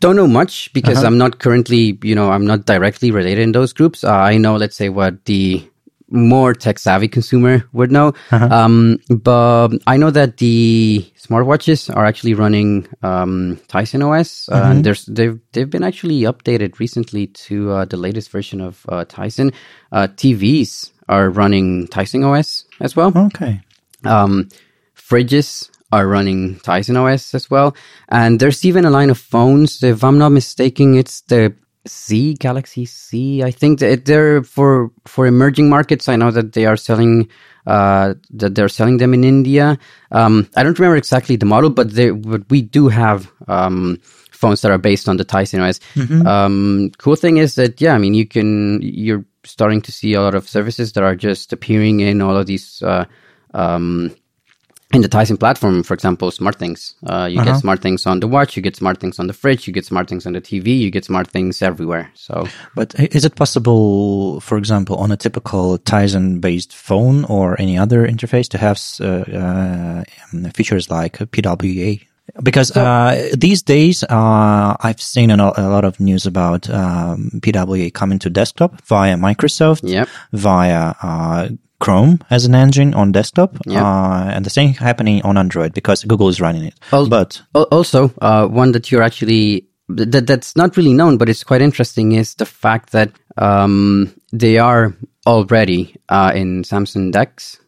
don't 0.00 0.16
know 0.16 0.26
much 0.26 0.72
because 0.72 0.98
uh-huh. 0.98 1.06
I'm 1.06 1.18
not 1.18 1.38
currently, 1.38 1.98
you 2.02 2.14
know, 2.14 2.30
I'm 2.30 2.46
not 2.46 2.66
directly 2.66 3.10
related 3.10 3.42
in 3.42 3.52
those 3.52 3.72
groups. 3.72 4.04
Uh, 4.04 4.12
I 4.12 4.36
know, 4.36 4.56
let's 4.56 4.76
say, 4.76 4.88
what 4.88 5.24
the 5.24 5.66
more 6.14 6.54
tech 6.54 6.78
savvy 6.78 7.08
consumer 7.08 7.68
would 7.72 7.90
know. 7.90 8.12
Uh-huh. 8.30 8.48
Um, 8.50 8.98
but 9.10 9.68
I 9.86 9.96
know 9.96 10.10
that 10.10 10.38
the 10.38 11.04
smartwatches 11.18 11.94
are 11.94 12.06
actually 12.06 12.34
running 12.34 12.86
um, 13.02 13.60
Tizen 13.68 14.02
OS, 14.02 14.48
uh, 14.48 14.54
mm-hmm. 14.54 14.70
and 14.70 14.84
there's 14.84 15.04
they've 15.06 15.38
they've 15.52 15.68
been 15.68 15.82
actually 15.82 16.20
updated 16.22 16.78
recently 16.78 17.26
to 17.48 17.70
uh, 17.72 17.84
the 17.84 17.96
latest 17.96 18.30
version 18.30 18.60
of 18.60 18.86
uh, 18.88 19.04
Tizen. 19.04 19.52
Uh, 19.92 20.06
TVs 20.06 20.92
are 21.08 21.28
running 21.28 21.88
Tizen 21.88 22.24
OS 22.24 22.64
as 22.80 22.96
well. 22.96 23.12
Okay. 23.16 23.60
Um, 24.04 24.48
fridges 24.96 25.70
are 25.92 26.06
running 26.06 26.56
Tizen 26.60 26.96
OS 26.96 27.34
as 27.34 27.50
well, 27.50 27.74
and 28.08 28.38
there's 28.38 28.64
even 28.64 28.84
a 28.84 28.90
line 28.90 29.10
of 29.10 29.18
phones. 29.18 29.82
If 29.82 30.04
I'm 30.04 30.18
not 30.18 30.30
mistaken, 30.30 30.94
it's 30.94 31.22
the 31.22 31.54
Z 31.86 32.34
Galaxy 32.34 32.86
Z. 32.86 33.42
I 33.42 33.50
think 33.50 33.80
that 33.80 34.04
they're 34.04 34.42
for 34.42 34.90
for 35.06 35.26
emerging 35.26 35.68
markets. 35.68 36.08
I 36.08 36.16
know 36.16 36.30
that 36.30 36.52
they 36.52 36.66
are 36.66 36.76
selling 36.76 37.28
uh, 37.66 38.14
that 38.30 38.54
they're 38.54 38.68
selling 38.68 38.98
them 38.98 39.14
in 39.14 39.24
India. 39.24 39.78
Um, 40.10 40.48
I 40.56 40.62
don't 40.62 40.78
remember 40.78 40.96
exactly 40.96 41.36
the 41.36 41.46
model, 41.46 41.70
but 41.70 41.90
they 41.90 42.10
but 42.10 42.48
we 42.50 42.62
do 42.62 42.88
have 42.88 43.30
um, 43.48 43.98
phones 44.30 44.62
that 44.62 44.70
are 44.70 44.78
based 44.78 45.08
on 45.08 45.16
the 45.16 45.24
Tizen 45.24 45.66
OS. 45.66 45.80
Mm-hmm. 45.94 46.26
Um, 46.26 46.90
cool 46.98 47.16
thing 47.16 47.36
is 47.36 47.54
that 47.56 47.80
yeah, 47.80 47.94
I 47.94 47.98
mean 47.98 48.14
you 48.14 48.26
can 48.26 48.80
you're 48.82 49.24
starting 49.44 49.82
to 49.82 49.92
see 49.92 50.14
a 50.14 50.22
lot 50.22 50.34
of 50.34 50.48
services 50.48 50.92
that 50.92 51.04
are 51.04 51.16
just 51.16 51.52
appearing 51.52 52.00
in 52.00 52.22
all 52.22 52.36
of 52.36 52.46
these. 52.46 52.82
Uh, 52.82 53.04
um, 53.52 54.14
in 54.94 55.02
the 55.02 55.08
Tizen 55.08 55.38
platform, 55.38 55.82
for 55.82 55.94
example, 55.94 56.30
smart 56.30 56.56
things. 56.56 56.94
Uh, 57.06 57.28
you 57.30 57.40
uh-huh. 57.40 57.52
get 57.52 57.60
smart 57.60 57.82
things 57.82 58.06
on 58.06 58.20
the 58.20 58.28
watch, 58.28 58.56
you 58.56 58.62
get 58.62 58.76
smart 58.76 59.00
things 59.00 59.18
on 59.18 59.26
the 59.26 59.32
fridge, 59.32 59.66
you 59.66 59.72
get 59.72 59.84
smart 59.84 60.08
things 60.08 60.26
on 60.26 60.32
the 60.32 60.40
TV, 60.40 60.78
you 60.78 60.90
get 60.90 61.04
smart 61.04 61.28
things 61.28 61.62
everywhere. 61.62 62.10
So, 62.14 62.46
but 62.74 62.94
is 62.98 63.24
it 63.24 63.36
possible, 63.36 64.40
for 64.40 64.58
example, 64.58 64.96
on 64.96 65.12
a 65.12 65.16
typical 65.16 65.78
Tizen 65.78 66.40
based 66.40 66.72
phone 66.72 67.24
or 67.24 67.60
any 67.60 67.78
other 67.78 68.06
interface 68.06 68.48
to 68.50 68.58
have 68.58 68.80
uh, 69.00 69.30
uh, 69.36 70.50
features 70.52 70.90
like 70.90 71.18
PWA? 71.18 72.00
Because 72.42 72.74
uh, 72.74 73.30
these 73.36 73.62
days, 73.62 74.02
uh, 74.02 74.76
I've 74.80 75.00
seen 75.00 75.30
a, 75.30 75.36
a, 75.36 75.68
lot 75.68 75.84
of 75.84 76.00
news 76.00 76.26
about 76.26 76.68
um, 76.70 77.30
PWA 77.34 77.92
coming 77.92 78.18
to 78.20 78.30
desktop 78.30 78.80
via 78.82 79.16
Microsoft, 79.16 79.88
yep. 79.88 80.08
via 80.32 80.94
uh, 81.02 81.48
Chrome 81.84 82.18
as 82.30 82.46
an 82.46 82.54
engine 82.54 82.94
on 82.94 83.12
desktop, 83.12 83.56
uh, 83.68 84.30
and 84.34 84.44
the 84.44 84.50
same 84.50 84.72
happening 84.72 85.22
on 85.22 85.36
Android 85.36 85.74
because 85.74 86.02
Google 86.04 86.28
is 86.28 86.40
running 86.40 86.64
it. 86.64 86.74
Al- 86.92 87.08
but 87.08 87.42
also, 87.52 88.10
uh, 88.22 88.46
one 88.46 88.72
that 88.72 88.90
you're 88.90 89.02
actually 89.02 89.68
that 89.88 90.26
that's 90.26 90.56
not 90.56 90.76
really 90.76 90.94
known, 90.94 91.18
but 91.18 91.28
it's 91.28 91.44
quite 91.44 91.60
interesting 91.60 92.12
is 92.12 92.36
the 92.36 92.46
fact 92.46 92.92
that 92.92 93.12
um, 93.36 94.14
they 94.32 94.56
are 94.58 94.96
already 95.26 95.96
uh, 96.08 96.32
in 96.34 96.62
Samsung 96.62 97.12
DeX. 97.12 97.60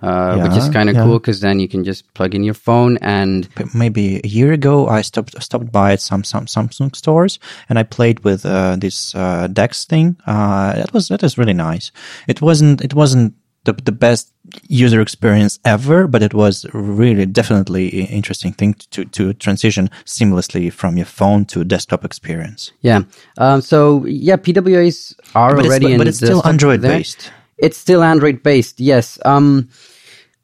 Uh, 0.00 0.36
yeah, 0.36 0.44
which 0.44 0.56
is 0.56 0.68
kind 0.68 0.88
of 0.88 0.94
yeah. 0.94 1.02
cool 1.02 1.18
because 1.18 1.40
then 1.40 1.58
you 1.58 1.66
can 1.66 1.82
just 1.82 2.14
plug 2.14 2.32
in 2.32 2.44
your 2.44 2.54
phone 2.54 2.98
and 2.98 3.48
maybe 3.74 4.20
a 4.22 4.28
year 4.28 4.52
ago 4.52 4.86
I 4.86 5.02
stopped 5.02 5.42
stopped 5.42 5.72
by 5.72 5.94
at 5.94 6.00
some 6.00 6.22
some 6.22 6.46
Samsung 6.46 6.94
stores 6.94 7.40
and 7.68 7.80
I 7.80 7.82
played 7.82 8.20
with 8.20 8.46
uh, 8.46 8.76
this 8.76 9.12
uh, 9.16 9.48
DeX 9.48 9.86
thing. 9.86 10.16
Uh, 10.24 10.74
that 10.74 10.92
was 10.92 11.08
that 11.08 11.22
was 11.22 11.36
really 11.36 11.52
nice. 11.52 11.90
It 12.28 12.40
wasn't 12.40 12.80
it 12.80 12.94
wasn't 12.94 13.34
the, 13.68 13.82
the 13.84 13.92
best 13.92 14.32
user 14.66 15.00
experience 15.00 15.58
ever, 15.64 16.08
but 16.08 16.22
it 16.22 16.32
was 16.32 16.64
really 16.72 17.26
definitely 17.26 17.88
interesting 18.04 18.52
thing 18.52 18.74
to, 18.90 19.04
to 19.04 19.34
transition 19.34 19.90
seamlessly 20.04 20.72
from 20.72 20.96
your 20.96 21.06
phone 21.06 21.44
to 21.46 21.64
desktop 21.64 22.04
experience. 22.04 22.72
Yeah. 22.80 23.02
Um, 23.36 23.60
so 23.60 24.06
yeah, 24.06 24.36
PWAs 24.36 25.14
are 25.34 25.54
but 25.54 25.66
already 25.66 25.92
it's, 25.92 25.98
but 25.98 26.06
it's 26.08 26.16
still 26.18 26.46
Android 26.46 26.80
there. 26.80 26.98
based. 26.98 27.30
It's 27.58 27.76
still 27.76 28.02
Android 28.02 28.42
based. 28.42 28.80
Yes. 28.80 29.18
Um, 29.24 29.68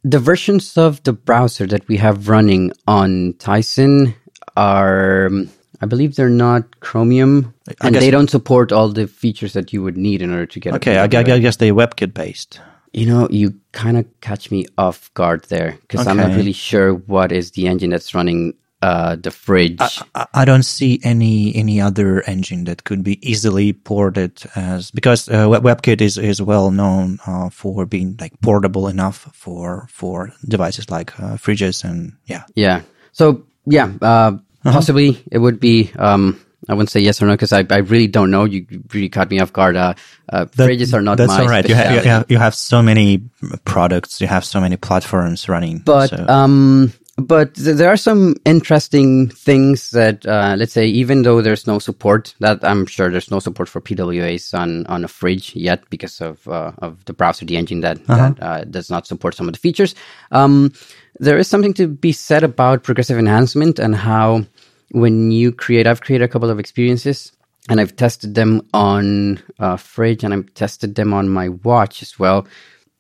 the 0.03 0.19
versions 0.19 0.77
of 0.77 1.03
the 1.05 1.15
browser 1.15 1.67
that 1.67 1.89
we 1.89 1.97
have 1.97 2.29
running 2.29 2.73
on 2.87 3.33
Tizen 3.35 4.15
are 4.57 5.31
I 5.81 5.87
believe 5.87 6.17
they're 6.17 6.29
not 6.29 6.81
Chromium, 6.81 7.55
I 7.69 7.87
and 7.87 7.95
they 7.95 8.11
don't 8.11 8.31
support 8.31 8.71
all 8.71 8.91
the 8.91 9.07
features 9.07 9.55
that 9.55 9.73
you 9.73 9.83
would 9.83 9.97
need 9.97 10.21
in 10.21 10.31
order 10.31 10.47
to 10.47 10.61
get. 10.61 10.75
Okay, 10.75 10.99
I, 10.99 11.05
I 11.05 11.07
guess 11.07 11.57
they're 11.57 11.75
WebKit 11.75 12.13
based. 12.13 12.61
You 12.95 13.07
know, 13.07 13.29
you 13.31 13.59
kind 13.73 13.99
of 13.99 14.07
catch 14.21 14.51
me 14.51 14.67
off 14.79 15.13
guard 15.15 15.45
there 15.49 15.77
because 15.83 16.03
okay. 16.03 16.11
I'm 16.11 16.17
not 16.17 16.37
really 16.37 16.53
sure 16.53 16.95
what 16.95 17.33
is 17.33 17.51
the 17.51 17.67
engine 17.67 17.91
that's 17.91 18.15
running 18.15 18.55
uh, 18.85 19.17
the 19.17 19.31
fridge. 19.31 19.81
I, 20.15 20.27
I, 20.35 20.45
don't 20.45 20.63
see 20.63 21.01
any 21.03 21.57
any 21.57 21.81
other 21.81 22.21
engine 22.29 22.65
that 22.65 22.85
could 22.85 23.03
be 23.03 23.17
easily 23.27 23.73
ported 23.73 24.43
as 24.55 24.91
because 24.91 25.27
uh, 25.31 25.49
WebKit 25.49 26.03
is 26.03 26.19
is 26.19 26.43
well 26.43 26.71
known 26.71 27.19
uh, 27.27 27.49
for 27.49 27.87
being 27.87 28.15
like 28.21 28.39
portable 28.43 28.87
enough 28.87 29.31
for 29.33 29.89
for 29.91 30.35
devices 30.47 30.91
like 30.91 31.19
uh, 31.19 31.37
fridges 31.37 31.83
and 31.83 32.13
yeah. 32.27 32.45
Yeah. 32.55 32.83
So 33.13 33.47
yeah, 33.65 33.91
uh, 34.03 34.05
uh-huh. 34.05 34.73
possibly 34.73 35.17
it 35.33 35.39
would 35.39 35.61
be 35.61 35.91
um, 35.97 36.39
I 36.69 36.75
wouldn't 36.75 36.91
say 36.91 37.01
yes 37.01 37.23
or 37.23 37.27
no 37.27 37.33
because 37.35 37.53
I, 37.53 37.65
I 37.71 37.79
really 37.79 38.07
don't 38.07 38.31
know. 38.31 38.45
You 38.45 38.67
really 38.93 39.09
caught 39.09 39.31
me 39.31 39.41
off 39.41 39.53
guard. 39.53 39.77
Uh, 39.77 39.95
uh, 40.29 40.45
that, 40.45 40.69
fridges 40.69 40.95
are 40.95 41.03
not 41.03 41.19
that's 41.19 41.33
all 41.33 41.47
right. 41.47 41.69
You, 41.69 41.75
ha- 41.75 41.91
you, 41.91 42.01
have, 42.01 42.31
you 42.31 42.39
have 42.39 42.55
so 42.55 42.83
many 42.83 43.23
products. 43.65 44.21
You 44.21 44.27
have 44.27 44.45
so 44.45 44.61
many 44.61 44.77
platforms 44.77 45.49
running. 45.49 45.79
But 45.79 46.09
so. 46.09 46.27
um, 46.27 46.93
but 47.17 47.55
th- 47.55 47.77
there 47.77 47.91
are 47.91 47.97
some 47.97 48.35
interesting 48.45 49.29
things 49.29 49.91
that, 49.91 50.27
uh, 50.27 50.57
let's 50.59 50.73
say, 50.73 50.87
even 50.87 51.23
though 51.23 51.43
there's 51.43 51.67
no 51.67 51.79
support, 51.79 52.35
that 52.41 52.65
I'm 52.65 52.87
sure 52.87 53.11
there's 53.11 53.31
no 53.31 53.39
support 53.39 53.69
for 53.69 53.81
PWAs 53.81 54.53
on, 54.59 54.87
on 54.87 55.05
a 55.05 55.09
fridge 55.09 55.55
yet 55.55 55.89
because 55.91 56.21
of 56.21 56.47
uh, 56.49 56.73
of 56.79 57.05
the 57.05 57.13
browser, 57.13 57.45
the 57.45 57.57
engine 57.57 57.81
that, 57.83 57.99
uh-huh. 58.09 58.31
that 58.31 58.43
uh, 58.43 58.65
does 58.65 58.91
not 58.91 59.07
support 59.07 59.35
some 59.35 59.49
of 59.49 59.55
the 59.55 59.61
features. 59.61 59.95
Um, 60.33 60.73
there 61.21 61.39
is 61.39 61.47
something 61.47 61.75
to 61.75 61.87
be 61.87 62.13
said 62.13 62.43
about 62.43 62.83
progressive 62.83 63.19
enhancement 63.19 63.79
and 63.79 63.95
how 63.95 64.45
when 64.91 65.31
you 65.31 65.53
create, 65.53 65.87
I've 65.87 66.01
created 66.01 66.25
a 66.25 66.29
couple 66.29 66.51
of 66.51 66.59
experiences 66.59 67.33
and 67.69 67.81
I've 67.81 67.97
tested 67.97 68.35
them 68.35 68.67
on 68.75 69.43
a 69.59 69.79
fridge 69.79 70.25
and 70.25 70.35
I've 70.35 70.53
tested 70.55 70.95
them 70.95 71.13
on 71.15 71.29
my 71.29 71.49
watch 71.49 72.03
as 72.03 72.19
well. 72.19 72.47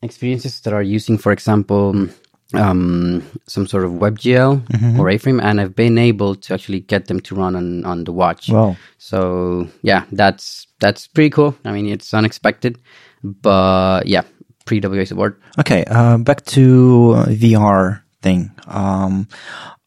Experiences 0.03 0.61
that 0.61 0.73
are 0.73 0.83
using, 0.83 1.19
for 1.19 1.33
example, 1.33 2.09
um, 2.55 3.23
some 3.47 3.67
sort 3.67 3.85
of 3.85 3.93
WebGL 3.93 4.67
mm-hmm. 4.67 5.00
or 5.00 5.11
A-frame, 5.11 5.41
and 5.41 5.61
I've 5.61 5.75
been 5.75 5.99
able 5.99 6.35
to 6.35 6.55
actually 6.55 6.81
get 6.81 7.07
them 7.07 7.21
to 7.21 7.35
run 7.35 7.57
on, 7.57 7.85
on 7.85 8.05
the 8.05 8.12
watch. 8.12 8.49
Wow! 8.49 8.76
So 8.99 9.69
yeah, 9.83 10.05
that's 10.12 10.67
that's 10.79 11.07
pretty 11.07 11.31
cool. 11.31 11.57
I 11.64 11.73
mean, 11.73 11.88
it's 11.88 12.12
unexpected, 12.14 12.79
but 13.23 14.07
yeah, 14.07 14.23
PWA 14.67 15.07
support. 15.07 15.41
Okay, 15.59 15.85
uh, 15.87 16.19
back 16.19 16.45
to 16.47 17.14
VR 17.29 18.03
thing. 18.23 18.50
Um, 18.67 19.29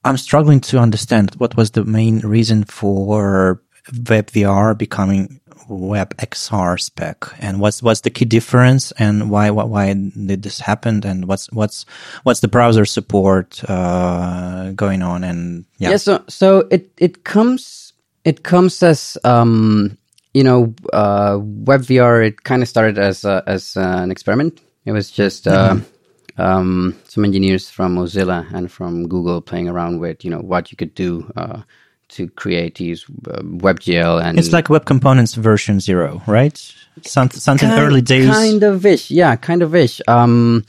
I'm 0.03 0.17
struggling 0.17 0.61
to 0.61 0.79
understand 0.79 1.35
what 1.37 1.55
was 1.57 1.71
the 1.71 1.83
main 1.83 2.19
reason 2.19 2.63
for 2.63 3.61
WebVR 3.91 4.77
becoming 4.77 5.39
WebXR 5.69 6.79
spec, 6.79 7.25
and 7.39 7.59
what's 7.59 7.83
what's 7.83 8.01
the 8.01 8.09
key 8.09 8.25
difference, 8.25 8.91
and 8.93 9.29
why 9.29 9.49
why, 9.49 9.63
why 9.63 9.93
did 9.93 10.43
this 10.43 10.59
happen, 10.59 11.05
and 11.05 11.27
what's 11.27 11.51
what's 11.51 11.85
what's 12.23 12.39
the 12.39 12.47
browser 12.47 12.85
support 12.85 13.61
uh, 13.69 14.71
going 14.71 15.01
on, 15.01 15.23
and 15.23 15.65
yeah. 15.77 15.91
yeah. 15.91 15.97
So 15.97 16.23
so 16.27 16.67
it 16.71 16.91
it 16.97 17.23
comes 17.23 17.93
it 18.23 18.43
comes 18.43 18.81
as 18.81 19.17
um 19.23 19.97
you 20.33 20.43
know 20.43 20.73
uh, 20.93 21.37
WebVR. 21.37 22.27
It 22.27 22.43
kind 22.43 22.61
of 22.61 22.69
started 22.69 22.97
as 22.97 23.25
a, 23.25 23.43
as 23.45 23.75
an 23.75 24.11
experiment. 24.11 24.61
It 24.85 24.93
was 24.93 25.11
just. 25.11 25.47
Uh, 25.47 25.75
mm-hmm. 25.75 25.96
Um, 26.37 26.95
some 27.05 27.25
engineers 27.25 27.69
from 27.69 27.95
Mozilla 27.95 28.45
and 28.53 28.71
from 28.71 29.07
Google 29.07 29.41
playing 29.41 29.67
around 29.67 29.99
with, 29.99 30.23
you 30.23 30.29
know, 30.29 30.39
what 30.39 30.71
you 30.71 30.77
could 30.77 30.93
do 30.93 31.31
uh, 31.35 31.61
to 32.09 32.27
create 32.29 32.75
these 32.75 33.05
uh, 33.27 33.41
WebGL 33.41 34.23
and 34.23 34.37
it's 34.39 34.53
like 34.53 34.69
Web 34.69 34.85
Components 34.85 35.33
version 35.33 35.79
zero, 35.79 36.21
right? 36.27 36.57
Some, 37.01 37.29
something 37.31 37.69
kind, 37.69 37.81
early 37.81 38.01
days, 38.01 38.29
kind 38.29 38.63
of 38.63 38.85
ish, 38.85 39.11
yeah, 39.11 39.35
kind 39.35 39.61
of 39.61 39.75
ish. 39.75 40.01
Um, 40.07 40.65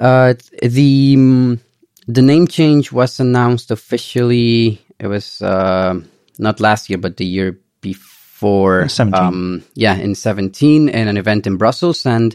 uh, 0.00 0.34
the 0.62 1.14
um, 1.16 1.60
the 2.06 2.22
name 2.22 2.46
change 2.46 2.92
was 2.92 3.20
announced 3.20 3.70
officially. 3.70 4.80
It 4.98 5.06
was 5.06 5.42
uh, 5.42 6.00
not 6.38 6.60
last 6.60 6.88
year, 6.88 6.98
but 6.98 7.16
the 7.16 7.26
year 7.26 7.58
before. 7.80 8.88
Um, 9.12 9.64
yeah, 9.74 9.96
in 9.96 10.14
seventeen, 10.14 10.88
in 10.88 11.08
an 11.08 11.16
event 11.18 11.46
in 11.46 11.56
Brussels, 11.56 12.06
and 12.06 12.34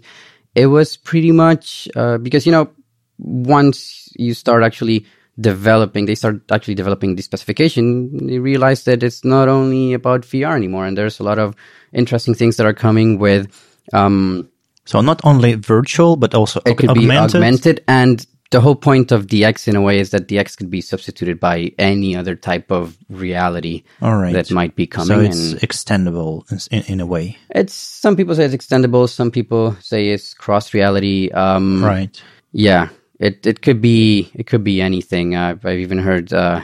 it 0.55 0.67
was 0.67 0.97
pretty 0.97 1.31
much 1.31 1.87
uh, 1.95 2.17
because 2.17 2.45
you 2.45 2.51
know 2.51 2.69
once 3.17 4.09
you 4.15 4.33
start 4.33 4.63
actually 4.63 5.05
developing, 5.39 6.05
they 6.05 6.15
start 6.15 6.41
actually 6.51 6.75
developing 6.75 7.15
the 7.15 7.21
specification, 7.21 8.25
they 8.27 8.39
realize 8.39 8.85
that 8.85 9.03
it's 9.03 9.23
not 9.25 9.49
only 9.49 9.93
about 9.93 10.21
VR 10.21 10.55
anymore, 10.55 10.85
and 10.85 10.97
there's 10.97 11.19
a 11.19 11.23
lot 11.23 11.39
of 11.39 11.55
interesting 11.93 12.33
things 12.33 12.57
that 12.57 12.65
are 12.65 12.73
coming 12.73 13.19
with. 13.19 13.51
Um, 13.93 14.49
so 14.85 15.01
not 15.01 15.21
only 15.23 15.55
virtual, 15.55 16.15
but 16.15 16.33
also 16.33 16.61
it 16.65 16.77
could 16.77 16.89
augmented. 16.89 17.31
be 17.31 17.37
augmented, 17.37 17.83
and 17.87 18.25
the 18.51 18.61
whole 18.61 18.75
point 18.75 19.11
of 19.11 19.27
DX 19.27 19.67
in 19.67 19.75
a 19.75 19.81
way 19.81 19.99
is 19.99 20.11
that 20.11 20.27
DX 20.27 20.57
could 20.57 20.69
be 20.69 20.81
substituted 20.81 21.39
by 21.39 21.71
any 21.79 22.15
other 22.15 22.35
type 22.35 22.71
of 22.71 22.97
reality 23.09 23.83
All 24.01 24.17
right. 24.17 24.33
that 24.33 24.51
might 24.51 24.75
be 24.75 24.85
coming. 24.85 25.07
So 25.07 25.19
it's 25.19 25.51
and 25.51 25.61
extendable 25.61 26.69
in, 26.71 26.83
in, 26.83 26.99
a 26.99 27.05
way. 27.05 27.37
It's 27.49 27.73
some 27.73 28.15
people 28.15 28.35
say 28.35 28.45
it's 28.45 28.55
extendable, 28.55 29.09
some 29.09 29.31
people 29.31 29.75
say 29.81 30.09
it's 30.09 30.33
cross 30.33 30.73
reality. 30.73 31.31
Um, 31.31 31.83
right. 31.83 32.21
Yeah, 32.51 32.89
it 33.19 33.45
it 33.45 33.61
could 33.61 33.81
be 33.81 34.31
it 34.35 34.47
could 34.47 34.63
be 34.63 34.81
anything. 34.81 35.35
Uh, 35.35 35.57
I've 35.63 35.79
even 35.79 35.97
heard 35.97 36.31
uh, 36.31 36.61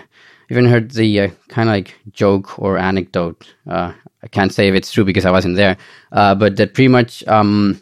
even 0.49 0.65
heard 0.65 0.91
the 0.91 1.19
uh, 1.19 1.29
kind 1.49 1.67
of 1.67 1.73
like 1.73 1.95
joke 2.11 2.59
or 2.59 2.77
anecdote. 2.77 3.53
Uh, 3.67 3.93
I 4.23 4.27
can't 4.27 4.53
say 4.53 4.67
if 4.67 4.75
it's 4.75 4.91
true 4.91 5.03
because 5.03 5.25
I 5.25 5.31
wasn't 5.31 5.55
there, 5.55 5.77
uh, 6.11 6.35
but 6.35 6.57
that 6.57 6.75
pretty 6.75 6.89
much 6.89 7.25
um, 7.27 7.81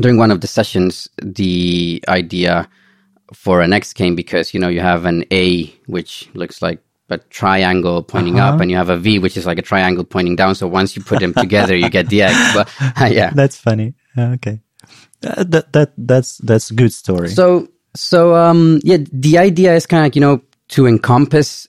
during 0.00 0.16
one 0.16 0.30
of 0.30 0.40
the 0.40 0.46
sessions, 0.46 1.08
the 1.20 2.02
idea 2.08 2.68
for 3.32 3.60
an 3.60 3.72
X 3.72 3.92
came 3.92 4.14
because 4.14 4.54
you 4.54 4.60
know 4.60 4.68
you 4.68 4.80
have 4.80 5.04
an 5.04 5.24
A 5.30 5.66
which 5.86 6.28
looks 6.34 6.62
like 6.62 6.80
a 7.10 7.18
triangle 7.18 8.02
pointing 8.02 8.38
uh-huh. 8.38 8.54
up, 8.54 8.60
and 8.60 8.70
you 8.70 8.76
have 8.76 8.90
a 8.90 8.98
V 8.98 9.18
which 9.18 9.36
is 9.36 9.46
like 9.46 9.58
a 9.58 9.62
triangle 9.62 10.04
pointing 10.04 10.36
down. 10.36 10.54
So 10.54 10.66
once 10.66 10.96
you 10.96 11.02
put 11.02 11.20
them 11.20 11.34
together, 11.34 11.74
you 11.74 11.88
get 11.90 12.08
the 12.08 12.22
X. 12.22 12.34
But 12.54 12.68
yeah, 13.12 13.30
that's 13.34 13.56
funny. 13.56 13.94
Okay. 14.16 14.60
that 15.20 15.72
that 15.72 15.92
that's 15.96 16.38
that's 16.38 16.70
a 16.70 16.74
good 16.74 16.92
story. 16.92 17.28
So 17.28 17.68
so 17.94 18.34
um, 18.36 18.80
yeah, 18.82 18.98
the 19.12 19.38
idea 19.38 19.74
is 19.74 19.86
kind 19.86 20.02
of 20.02 20.06
like, 20.06 20.16
you 20.16 20.20
know 20.20 20.42
to 20.68 20.86
encompass 20.86 21.66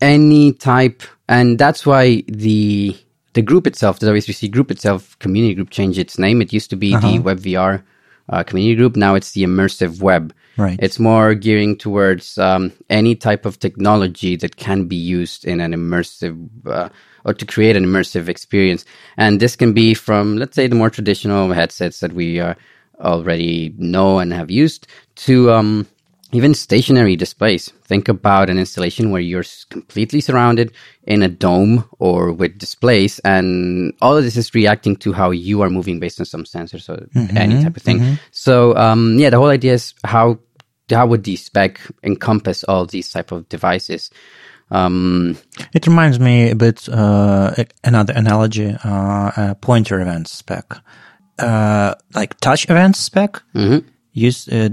any 0.00 0.52
type, 0.52 1.02
and 1.28 1.58
that's 1.58 1.86
why 1.86 2.22
the 2.26 2.96
the 3.34 3.42
group 3.42 3.66
itself, 3.66 4.00
the 4.00 4.06
W3C 4.06 4.50
group 4.50 4.70
itself, 4.70 5.18
community 5.20 5.54
group, 5.54 5.70
changed 5.70 5.98
its 5.98 6.18
name. 6.18 6.42
It 6.42 6.52
used 6.52 6.70
to 6.70 6.76
be 6.76 6.94
uh-huh. 6.94 7.10
the 7.10 7.18
WebVR 7.18 7.82
uh, 8.30 8.42
community 8.42 8.76
group. 8.76 8.96
Now 8.96 9.14
it's 9.14 9.32
the 9.32 9.42
immersive 9.42 10.00
web. 10.00 10.34
Right. 10.56 10.78
It's 10.82 10.98
more 10.98 11.34
gearing 11.34 11.76
towards 11.76 12.38
um, 12.38 12.72
any 12.88 13.14
type 13.14 13.46
of 13.46 13.58
technology 13.58 14.36
that 14.36 14.56
can 14.56 14.86
be 14.86 14.96
used 14.96 15.44
in 15.44 15.60
an 15.60 15.72
immersive 15.72 16.48
uh, 16.66 16.88
or 17.24 17.34
to 17.34 17.44
create 17.44 17.76
an 17.76 17.84
immersive 17.84 18.28
experience. 18.28 18.84
And 19.16 19.40
this 19.40 19.56
can 19.56 19.72
be 19.72 19.94
from, 19.94 20.36
let's 20.36 20.56
say, 20.56 20.66
the 20.66 20.74
more 20.74 20.90
traditional 20.90 21.52
headsets 21.52 22.00
that 22.00 22.12
we 22.12 22.40
are 22.40 22.56
already 23.00 23.74
know 23.78 24.18
and 24.18 24.32
have 24.32 24.50
used 24.50 24.86
to 25.16 25.50
um, 25.50 25.86
even 26.32 26.54
stationary 26.54 27.16
displays. 27.16 27.72
Think 27.84 28.08
about 28.08 28.50
an 28.50 28.58
installation 28.58 29.10
where 29.10 29.20
you're 29.20 29.44
completely 29.70 30.20
surrounded 30.20 30.72
in 31.04 31.22
a 31.22 31.28
dome 31.28 31.88
or 31.98 32.32
with 32.32 32.58
displays, 32.58 33.18
and 33.20 33.92
all 34.00 34.16
of 34.16 34.24
this 34.24 34.36
is 34.36 34.54
reacting 34.54 34.96
to 34.96 35.12
how 35.12 35.30
you 35.30 35.62
are 35.62 35.70
moving 35.70 36.00
based 36.00 36.20
on 36.20 36.26
some 36.26 36.44
sensors 36.44 36.88
or 36.88 37.06
mm-hmm, 37.06 37.36
any 37.36 37.62
type 37.62 37.76
of 37.76 37.82
thing. 37.82 37.98
Mm-hmm. 37.98 38.14
So, 38.30 38.76
um, 38.76 39.18
yeah, 39.18 39.30
the 39.30 39.38
whole 39.38 39.48
idea 39.48 39.74
is 39.74 39.94
how 40.04 40.38
how 40.90 41.06
would 41.06 41.24
the 41.24 41.36
spec 41.36 41.80
encompass 42.02 42.64
all 42.64 42.86
these 42.86 43.10
type 43.10 43.32
of 43.32 43.48
devices? 43.48 44.10
Um, 44.72 45.36
it 45.72 45.86
reminds 45.86 46.20
me 46.20 46.50
a 46.50 46.54
bit 46.54 46.88
uh, 46.88 47.54
another 47.82 48.12
analogy, 48.14 48.76
uh, 48.84 49.54
pointer 49.54 50.00
event 50.00 50.28
spec 50.28 50.80
uh, 51.40 51.94
like 52.14 52.38
touch 52.40 52.68
events 52.68 52.98
spec. 53.00 53.42
Mm-hmm. 53.54 53.88
Used, 54.12 54.52
uh, 54.52 54.68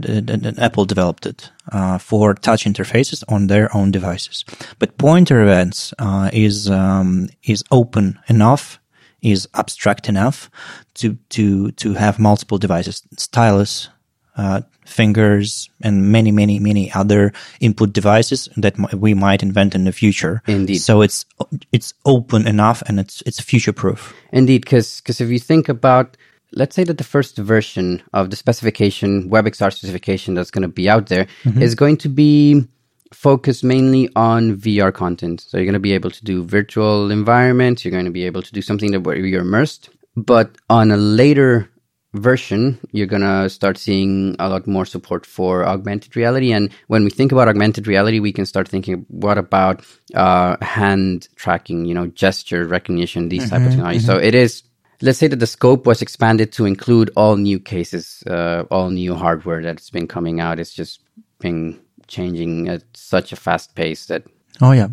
Apple 0.58 0.86
developed 0.86 1.28
it 1.28 1.52
uh, 1.72 2.00
for 2.00 2.34
touch 2.34 2.66
interfaces 2.66 3.24
on 3.28 3.48
their 3.48 3.76
own 3.76 3.92
devices. 3.92 4.44
But 4.80 4.98
pointer 4.98 5.44
events 5.44 5.94
uh, 6.00 6.32
is 6.34 6.70
um, 6.72 7.30
is 7.44 7.64
open 7.70 8.20
enough, 8.30 8.80
is 9.22 9.48
abstract 9.54 10.10
enough 10.10 10.50
to 10.96 11.18
to 11.30 11.72
to 11.72 11.94
have 11.94 12.18
multiple 12.18 12.58
devices, 12.58 13.04
stylus, 13.18 13.90
uh, 14.38 14.62
fingers, 14.86 15.70
and 15.82 16.12
many, 16.12 16.32
many, 16.32 16.60
many 16.60 16.92
other 16.94 17.34
input 17.60 17.94
devices 17.94 18.50
that 18.58 18.76
we 18.94 19.14
might 19.14 19.44
invent 19.44 19.76
in 19.76 19.84
the 19.84 19.92
future. 19.92 20.42
Indeed. 20.48 20.80
So 20.80 21.02
it's 21.02 21.26
it's 21.72 21.94
open 22.06 22.48
enough 22.48 22.82
and 22.88 23.00
it's 23.00 23.22
it's 23.26 23.40
future 23.42 23.74
proof. 23.74 24.16
Indeed, 24.32 24.64
because 24.64 25.02
because 25.02 25.22
if 25.22 25.30
you 25.30 25.40
think 25.40 25.70
about 25.70 26.18
let's 26.52 26.76
say 26.76 26.84
that 26.84 26.98
the 26.98 27.04
first 27.04 27.38
version 27.38 28.02
of 28.14 28.30
the 28.30 28.36
specification, 28.36 29.30
WebXR 29.30 29.74
specification 29.74 30.34
that's 30.34 30.52
going 30.52 30.64
to 30.64 30.68
be 30.68 30.90
out 30.90 31.08
there, 31.08 31.28
mm-hmm. 31.44 31.62
is 31.62 31.76
going 31.76 31.98
to 31.98 32.10
be 32.10 32.66
focused 33.14 33.64
mainly 33.64 34.10
on 34.16 34.58
VR 34.58 34.94
content. 34.94 35.42
So 35.42 35.58
you're 35.58 35.66
going 35.66 35.74
to 35.74 35.80
be 35.80 35.94
able 35.94 36.12
to 36.12 36.24
do 36.24 36.44
virtual 36.44 37.12
environments. 37.12 37.84
You're 37.84 37.92
going 37.92 38.06
to 38.06 38.12
be 38.12 38.26
able 38.26 38.42
to 38.42 38.52
do 38.52 38.62
something 38.62 38.92
that 38.92 39.02
where 39.02 39.16
you're 39.16 39.42
immersed. 39.42 39.90
But 40.16 40.58
on 40.70 40.92
a 40.92 40.98
later 40.98 41.70
version, 42.14 42.80
you're 42.92 43.08
going 43.08 43.22
to 43.22 43.50
start 43.50 43.78
seeing 43.78 44.36
a 44.40 44.50
lot 44.50 44.66
more 44.68 44.86
support 44.86 45.26
for 45.26 45.66
augmented 45.66 46.16
reality. 46.16 46.52
And 46.52 46.72
when 46.88 47.04
we 47.04 47.10
think 47.10 47.32
about 47.32 47.48
augmented 47.48 47.88
reality, 47.88 48.20
we 48.20 48.34
can 48.34 48.46
start 48.46 48.68
thinking, 48.68 49.06
what 49.10 49.38
about 49.38 49.86
uh, 50.16 50.58
hand 50.62 51.28
tracking, 51.36 51.86
you 51.86 51.94
know, 51.94 52.08
gesture 52.08 52.66
recognition, 52.66 53.30
these 53.30 53.44
mm-hmm, 53.44 53.50
type 53.50 53.58
of 53.60 53.62
mm-hmm, 53.64 53.72
technology. 53.72 54.00
Mm-hmm. 54.00 54.08
So 54.08 54.18
it 54.18 54.36
is 54.36 54.64
let's 55.02 55.18
say 55.18 55.28
that 55.28 55.40
the 55.40 55.48
scope 55.48 55.86
was 55.86 56.02
expanded 56.02 56.52
to 56.54 56.66
include 56.66 57.12
all 57.16 57.36
new 57.36 57.60
cases, 57.60 58.24
uh, 58.28 58.64
all 58.72 58.90
new 58.90 59.16
hardware 59.16 59.62
that's 59.62 59.90
been 59.90 60.08
coming 60.08 60.40
out. 60.40 60.60
It's 60.60 60.74
just 60.74 61.02
been 61.40 61.80
changing 62.08 62.70
at 62.70 62.84
such 62.94 63.32
a 63.32 63.36
fast 63.36 63.76
pace 63.76 64.06
that. 64.08 64.24
Oh 64.62 64.72
yeah. 64.72 64.88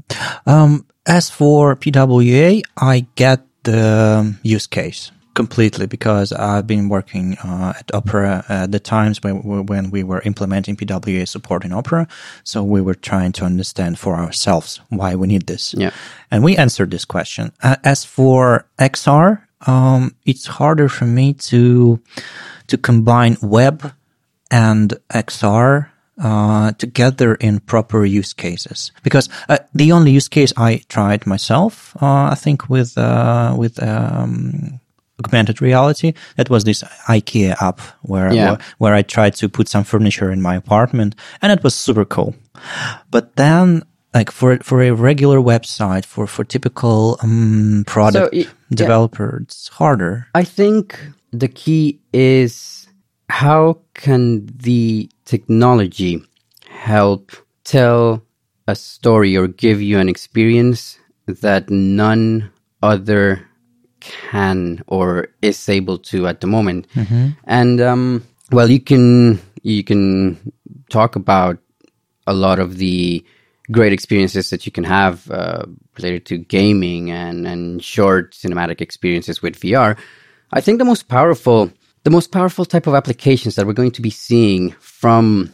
Um, 0.46 0.86
as 1.06 1.30
for 1.30 1.76
PWA, 1.76 2.62
I 2.76 3.06
get 3.14 3.46
the 3.62 4.34
use 4.42 4.66
case. 4.66 5.10
completely 5.34 5.86
because 5.86 6.32
I've 6.32 6.66
been 6.66 6.88
working 6.88 7.36
uh, 7.38 7.74
at 7.76 7.92
Opera 7.92 8.44
at 8.48 8.72
the 8.72 8.78
times 8.80 9.20
when, 9.22 9.66
when 9.66 9.90
we 9.90 10.02
were 10.04 10.22
implementing 10.24 10.76
PWA 10.76 11.26
support 11.26 11.64
in 11.64 11.72
Opera. 11.72 12.06
So 12.44 12.62
we 12.62 12.80
were 12.80 12.94
trying 12.94 13.32
to 13.32 13.44
understand 13.44 13.98
for 13.98 14.14
ourselves 14.14 14.80
why 14.88 15.16
we 15.16 15.26
need 15.26 15.46
this. 15.46 15.74
Yeah. 15.76 15.90
And 16.30 16.42
we 16.44 16.56
answered 16.56 16.90
this 16.90 17.04
question. 17.04 17.52
Uh, 17.62 17.76
as 17.84 18.04
for 18.04 18.66
XR, 18.78 19.42
um, 19.66 20.14
it's 20.24 20.46
harder 20.46 20.88
for 20.88 21.06
me 21.06 21.34
to 21.50 22.00
to 22.66 22.78
combine 22.78 23.36
web 23.42 23.92
and 24.50 24.94
XR 25.12 25.88
uh, 26.22 26.72
together 26.78 27.34
in 27.34 27.60
proper 27.60 28.04
use 28.04 28.32
cases. 28.32 28.92
Because 29.02 29.28
uh, 29.48 29.58
the 29.74 29.92
only 29.92 30.12
use 30.12 30.28
case 30.28 30.52
I 30.56 30.82
tried 30.88 31.26
myself, 31.26 31.96
uh, 32.00 32.30
I 32.32 32.36
think 32.36 32.68
with 32.68 32.96
uh, 32.96 33.54
with 33.58 33.82
um, 33.82 34.80
augmented 35.18 35.60
reality, 35.60 36.12
that 36.36 36.50
was 36.50 36.64
this 36.64 36.82
IKEA 37.08 37.60
app 37.60 37.80
where 38.02 38.32
Yeah. 38.32 38.56
where 38.78 38.94
I 38.94 39.02
tried 39.02 39.34
to 39.36 39.48
put 39.48 39.68
some 39.68 39.84
furniture 39.84 40.30
in 40.32 40.40
my 40.40 40.54
apartment, 40.56 41.14
and 41.42 41.52
it 41.52 41.62
was 41.62 41.74
super 41.74 42.04
cool. 42.04 42.34
But 43.10 43.36
then. 43.36 43.82
Like 44.14 44.30
for 44.30 44.58
for 44.58 44.80
a 44.82 44.92
regular 44.92 45.38
website 45.38 46.04
for 46.04 46.26
for 46.26 46.44
typical 46.44 47.18
um, 47.22 47.84
product 47.86 48.32
y- 48.32 48.40
yeah. 48.40 48.48
developer, 48.70 49.40
it's 49.42 49.68
harder. 49.68 50.28
I 50.34 50.44
think 50.44 50.98
the 51.32 51.48
key 51.48 52.00
is 52.12 52.86
how 53.28 53.78
can 53.94 54.46
the 54.46 55.10
technology 55.24 56.22
help 56.68 57.32
tell 57.64 58.22
a 58.68 58.76
story 58.76 59.36
or 59.36 59.48
give 59.48 59.82
you 59.82 59.98
an 59.98 60.08
experience 60.08 60.98
that 61.26 61.70
none 61.70 62.50
other 62.82 63.46
can 64.00 64.82
or 64.86 65.28
is 65.42 65.68
able 65.68 65.98
to 65.98 66.26
at 66.26 66.40
the 66.40 66.46
moment. 66.46 66.86
And 67.44 67.80
um, 67.80 68.24
well, 68.52 68.70
you 68.70 68.80
can 68.80 69.40
you 69.62 69.82
can 69.82 70.52
talk 70.90 71.16
about 71.16 71.58
a 72.26 72.34
lot 72.34 72.58
of 72.58 72.76
the 72.76 73.24
great 73.70 73.92
experiences 73.92 74.50
that 74.50 74.66
you 74.66 74.72
can 74.72 74.84
have 74.84 75.30
uh, 75.30 75.64
related 75.96 76.26
to 76.26 76.38
gaming 76.38 77.10
and, 77.10 77.46
and 77.46 77.82
short 77.82 78.32
cinematic 78.32 78.80
experiences 78.80 79.42
with 79.42 79.58
VR. 79.60 79.96
I 80.52 80.60
think 80.60 80.78
the 80.78 80.84
most 80.84 81.08
powerful, 81.08 81.70
the 82.04 82.10
most 82.10 82.30
powerful 82.30 82.64
type 82.64 82.86
of 82.86 82.94
applications 82.94 83.56
that 83.56 83.66
we're 83.66 83.72
going 83.72 83.92
to 83.92 84.02
be 84.02 84.10
seeing 84.10 84.72
from 84.80 85.52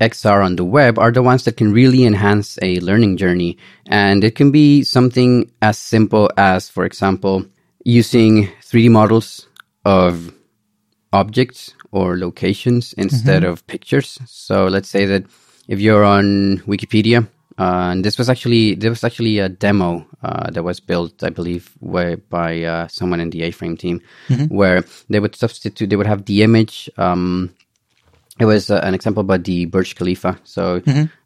XR 0.00 0.44
on 0.44 0.56
the 0.56 0.64
web 0.64 0.98
are 0.98 1.10
the 1.10 1.22
ones 1.22 1.44
that 1.44 1.56
can 1.56 1.72
really 1.72 2.04
enhance 2.04 2.58
a 2.62 2.78
learning 2.80 3.16
journey. 3.16 3.58
And 3.86 4.22
it 4.22 4.36
can 4.36 4.52
be 4.52 4.84
something 4.84 5.50
as 5.60 5.78
simple 5.78 6.30
as, 6.36 6.68
for 6.68 6.84
example, 6.84 7.44
using 7.84 8.46
3D 8.62 8.90
models 8.90 9.48
of 9.84 10.32
objects 11.12 11.74
or 11.90 12.16
locations 12.16 12.92
instead 12.92 13.42
of 13.44 13.66
pictures. 13.66 14.18
So 14.26 14.66
let's 14.66 14.88
say 14.88 15.06
that 15.06 15.24
if 15.66 15.80
you're 15.80 16.04
on 16.04 16.58
Wikipedia, 16.58 17.26
uh, 17.58 17.90
and 17.92 18.04
this 18.04 18.16
was 18.18 18.28
actually 18.28 18.74
there 18.76 18.90
was 18.90 19.02
actually 19.04 19.38
a 19.40 19.48
demo 19.48 20.06
uh, 20.22 20.50
that 20.50 20.62
was 20.62 20.80
built, 20.80 21.22
I 21.24 21.30
believe, 21.30 21.74
where, 21.80 22.16
by 22.16 22.62
uh, 22.62 22.88
someone 22.88 23.20
in 23.20 23.30
the 23.30 23.42
A-frame 23.42 23.76
team, 23.76 24.00
where 24.48 24.84
they 25.10 25.20
would 25.20 25.34
substitute, 25.36 25.90
they 25.90 25.96
would 25.96 26.06
have 26.06 26.24
the 26.26 26.42
image. 26.42 26.88
Um, 26.96 27.50
it 28.40 28.44
was 28.46 28.70
uh, 28.70 28.80
an 28.84 28.94
example 28.94 29.20
about 29.22 29.42
the 29.44 29.64
Burj 29.66 29.96
Khalifa. 29.96 30.38
So 30.44 30.80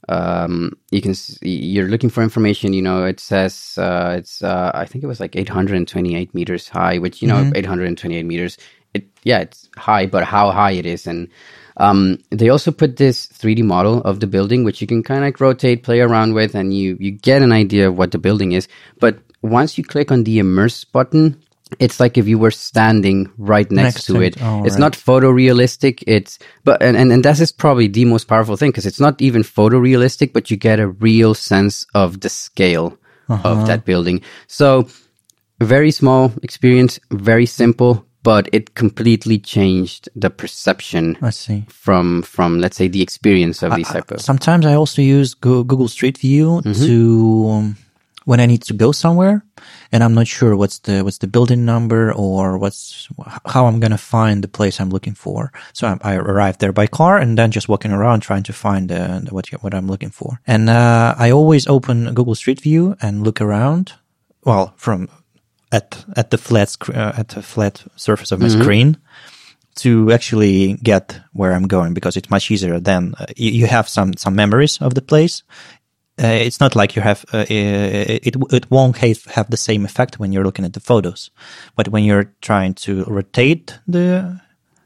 um, 0.08 0.72
you 0.90 1.02
can 1.02 1.10
s- 1.12 1.38
you're 1.42 1.88
looking 1.88 2.08
for 2.10 2.22
information. 2.22 2.72
You 2.72 2.82
know, 2.82 3.04
it 3.04 3.20
says 3.20 3.74
uh, 3.78 4.16
it's 4.18 4.42
uh, 4.42 4.70
I 4.74 4.86
think 4.86 5.04
it 5.04 5.08
was 5.08 5.20
like 5.20 5.36
828 5.36 6.34
meters 6.34 6.68
high, 6.68 6.98
which 6.98 7.20
you 7.22 7.28
know 7.28 7.42
828 7.54 8.24
meters. 8.24 8.56
It 8.94 9.04
yeah, 9.24 9.40
it's 9.40 9.68
high, 9.76 10.06
but 10.06 10.24
how 10.24 10.50
high 10.50 10.72
it 10.72 10.86
is, 10.86 11.06
and 11.06 11.28
um, 11.76 12.18
they 12.30 12.48
also 12.48 12.70
put 12.70 12.96
this 12.96 13.26
3D 13.28 13.62
model 13.64 14.02
of 14.02 14.20
the 14.20 14.26
building, 14.26 14.64
which 14.64 14.80
you 14.80 14.86
can 14.86 15.02
kind 15.02 15.20
of 15.20 15.24
like 15.24 15.40
rotate, 15.40 15.82
play 15.82 16.00
around 16.00 16.34
with, 16.34 16.54
and 16.54 16.74
you 16.74 16.96
you 17.00 17.10
get 17.10 17.42
an 17.42 17.52
idea 17.52 17.88
of 17.88 17.96
what 17.96 18.10
the 18.10 18.18
building 18.18 18.52
is. 18.52 18.68
But 19.00 19.18
once 19.42 19.78
you 19.78 19.84
click 19.84 20.10
on 20.10 20.24
the 20.24 20.38
immerse 20.38 20.84
button. 20.84 21.40
It's 21.78 21.98
like 21.98 22.18
if 22.18 22.28
you 22.28 22.38
were 22.38 22.50
standing 22.50 23.32
right 23.38 23.70
next, 23.70 23.94
Next 23.94 24.06
to 24.08 24.20
it. 24.20 24.36
Oh, 24.42 24.62
it's 24.62 24.74
right. 24.74 24.80
not 24.80 24.92
photorealistic. 24.92 26.04
It's 26.06 26.38
but 26.64 26.82
and, 26.82 26.98
and 26.98 27.10
and 27.10 27.24
that 27.24 27.40
is 27.40 27.50
probably 27.50 27.88
the 27.88 28.04
most 28.04 28.28
powerful 28.28 28.58
thing 28.58 28.72
because 28.72 28.84
it's 28.84 29.00
not 29.00 29.22
even 29.22 29.42
photorealistic, 29.42 30.34
but 30.34 30.50
you 30.50 30.58
get 30.58 30.80
a 30.80 30.88
real 30.88 31.32
sense 31.32 31.86
of 31.94 32.20
the 32.20 32.28
scale 32.28 32.98
of 33.30 33.66
that 33.66 33.86
building. 33.86 34.20
So 34.48 34.86
very 35.60 35.90
small 35.90 36.32
experience, 36.42 37.00
very 37.10 37.46
simple, 37.46 38.06
but 38.22 38.48
it 38.52 38.74
completely 38.74 39.38
changed 39.38 40.08
the 40.14 40.30
perception 40.30 41.16
I 41.22 41.30
see. 41.30 41.64
from 41.68 42.22
from 42.22 42.60
let's 42.60 42.76
say 42.76 42.88
the 42.88 43.02
experience 43.02 43.62
of 43.62 43.74
these 43.74 43.88
type 43.88 44.10
of 44.10 44.20
Sometimes 44.20 44.66
I 44.66 44.74
also 44.74 45.02
use 45.02 45.34
Google 45.34 45.88
Street 45.88 46.18
View 46.18 46.62
to 46.62 47.48
um, 47.50 47.76
when 48.24 48.38
I 48.38 48.46
need 48.46 48.62
to 48.62 48.74
go 48.74 48.92
somewhere, 48.92 49.44
and 49.90 50.04
I'm 50.04 50.14
not 50.14 50.28
sure 50.28 50.56
what's 50.56 50.78
the 50.78 51.02
what's 51.02 51.18
the 51.18 51.26
building 51.26 51.64
number 51.64 52.12
or 52.12 52.56
what's 52.58 53.08
how 53.46 53.66
I'm 53.66 53.80
gonna 53.80 53.98
find 53.98 54.42
the 54.42 54.48
place 54.48 54.80
I'm 54.80 54.90
looking 54.90 55.14
for. 55.14 55.50
So 55.72 55.88
I, 55.88 56.12
I 56.12 56.16
arrive 56.16 56.58
there 56.58 56.72
by 56.72 56.86
car 56.86 57.18
and 57.18 57.36
then 57.36 57.50
just 57.50 57.68
walking 57.68 57.90
around 57.92 58.20
trying 58.20 58.44
to 58.44 58.52
find 58.52 58.92
uh, 58.92 59.20
what 59.30 59.48
what 59.62 59.74
I'm 59.74 59.88
looking 59.88 60.10
for. 60.10 60.40
And 60.46 60.70
uh, 60.70 61.14
I 61.18 61.32
always 61.32 61.66
open 61.66 62.14
Google 62.14 62.36
Street 62.36 62.60
View 62.60 62.96
and 63.02 63.24
look 63.24 63.40
around. 63.40 63.94
Well, 64.44 64.74
from 64.76 65.08
at 65.72 66.04
at 66.16 66.30
the 66.30 66.38
flat 66.38 66.68
sc- 66.68 66.90
uh, 66.96 67.12
at 67.18 67.28
the 67.28 67.42
flat 67.42 67.84
surface 67.96 68.30
of 68.34 68.40
my 68.40 68.48
screen 68.48 68.96
to 69.74 70.12
actually 70.12 70.74
get 70.82 71.20
where 71.32 71.52
I'm 71.56 71.66
going 71.66 71.94
because 71.94 72.16
it's 72.18 72.30
much 72.30 72.50
easier 72.50 72.78
than 72.80 73.14
uh, 73.18 73.26
you, 73.36 73.50
you 73.60 73.66
have 73.66 73.88
some 73.88 74.12
some 74.16 74.34
memories 74.36 74.78
of 74.82 74.92
the 74.94 75.02
place. 75.02 75.42
Uh, 76.22 76.26
it's 76.46 76.60
not 76.60 76.76
like 76.76 76.94
you 76.94 77.02
have 77.02 77.24
uh, 77.32 77.46
it 77.48 78.36
it 78.52 78.70
won't 78.70 78.96
have, 78.98 79.24
have 79.34 79.48
the 79.50 79.56
same 79.56 79.84
effect 79.86 80.18
when 80.18 80.30
you're 80.32 80.44
looking 80.44 80.64
at 80.66 80.72
the 80.72 80.80
photos, 80.80 81.30
but 81.76 81.88
when 81.88 82.04
you're 82.04 82.30
trying 82.40 82.74
to 82.74 83.04
rotate 83.04 83.78
the 83.88 84.38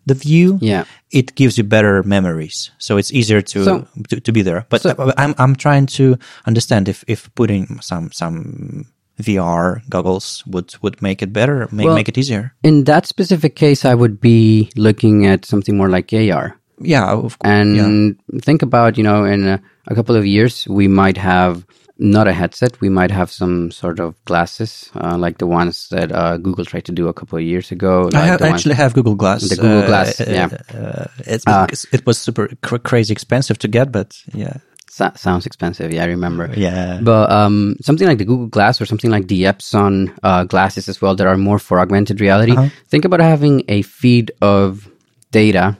the 0.09 0.15
view, 0.15 0.59
Yeah. 0.63 0.85
it 1.11 1.35
gives 1.35 1.59
you 1.59 1.65
better 1.65 2.03
memories. 2.05 2.71
So 2.79 2.97
it's 2.97 3.13
easier 3.13 3.43
to 3.43 3.65
So- 3.65 3.87
to, 4.09 4.21
to 4.21 4.33
be 4.33 4.43
there. 4.43 4.65
But 4.69 4.83
So- 4.83 5.13
I'm 5.19 5.35
I'm 5.39 5.57
trying 5.57 5.87
to 5.97 6.17
understand 6.47 6.89
if 6.89 7.03
if 7.09 7.29
putting 7.35 7.81
some 7.81 8.11
some 8.13 8.85
VR 9.23 9.81
goggles 9.89 10.45
would 10.47 10.75
would 10.83 11.01
make 11.03 11.23
it 11.23 11.33
better, 11.33 11.69
make 11.73 11.87
Well- 11.87 11.95
make 11.95 12.09
it 12.09 12.19
easier. 12.19 12.53
in 12.63 12.85
that 12.85 13.07
specific 13.07 13.57
case, 13.57 13.85
I 13.85 13.95
would 13.95 14.21
be 14.21 14.69
looking 14.77 15.27
at 15.27 15.45
something 15.45 15.77
more 15.77 15.89
like 15.89 16.13
AR. 16.13 16.57
Yeah, 16.81 17.11
of 17.13 17.21
course. 17.21 17.37
And 17.45 17.77
yeah. 17.77 18.41
think 18.43 18.63
about, 18.63 18.99
you 18.99 19.05
know, 19.05 19.25
in 19.25 19.47
a, 19.49 19.61
a 19.89 19.95
couple 19.95 20.15
of 20.17 20.27
years, 20.27 20.67
we 20.69 20.89
might 20.89 21.17
have 21.17 21.65
not 21.99 22.29
a 22.29 22.33
headset, 22.35 22.79
we 22.83 22.91
might 22.91 23.11
have 23.11 23.31
some 23.33 23.71
sort 23.71 23.99
of 24.01 24.15
glasses, 24.27 24.91
uh, 24.95 25.17
like 25.17 25.39
the 25.39 25.47
ones 25.47 25.89
that 25.89 26.13
uh, 26.13 26.37
Google 26.37 26.67
tried 26.67 26.85
to 26.85 26.93
do 26.93 27.09
a 27.09 27.15
couple 27.15 27.39
of 27.39 27.45
years 27.45 27.73
ago. 27.73 28.11
I, 28.13 28.27
have, 28.27 28.39
the 28.41 28.45
I 28.45 28.51
ones- 28.51 28.61
actually 28.61 28.75
have 28.75 28.93
Google 28.93 29.15
Glass. 29.15 29.49
The 29.49 29.57
Google 29.57 29.87
Glass, 29.87 30.21
yeah. 30.21 30.51
Uh, 30.75 31.07
it's, 31.21 31.47
Uh, 31.47 31.67
it 31.93 32.05
was 32.05 32.19
super 32.19 32.49
cr- 32.61 32.77
crazy 32.85 33.13
expensive 33.13 33.57
to 33.61 33.69
get, 33.69 33.91
but 33.91 34.15
yeah, 34.35 34.59
so- 34.89 35.13
sounds 35.17 35.47
expensive. 35.47 35.93
Yeah, 35.93 36.03
I 36.05 36.07
remember. 36.07 36.51
yeah. 36.57 37.01
But 37.03 37.31
um, 37.31 37.77
something 37.81 38.07
like 38.07 38.19
the 38.19 38.25
Google 38.25 38.47
Glass 38.49 38.81
or 38.81 38.87
something 38.87 39.11
like 39.11 39.29
the 39.29 39.43
Epson 39.45 40.17
uh, 40.23 40.45
glasses 40.45 40.89
as 40.89 41.01
well 41.03 41.15
that 41.17 41.27
are 41.27 41.37
more 41.37 41.59
for 41.59 41.81
augmented 41.81 42.21
reality. 42.21 42.53
Uh-huh. 42.53 42.69
Think 42.89 43.05
about 43.05 43.21
having 43.21 43.63
a 43.69 43.83
feed 43.83 44.31
of 44.43 44.89
data. 45.33 45.77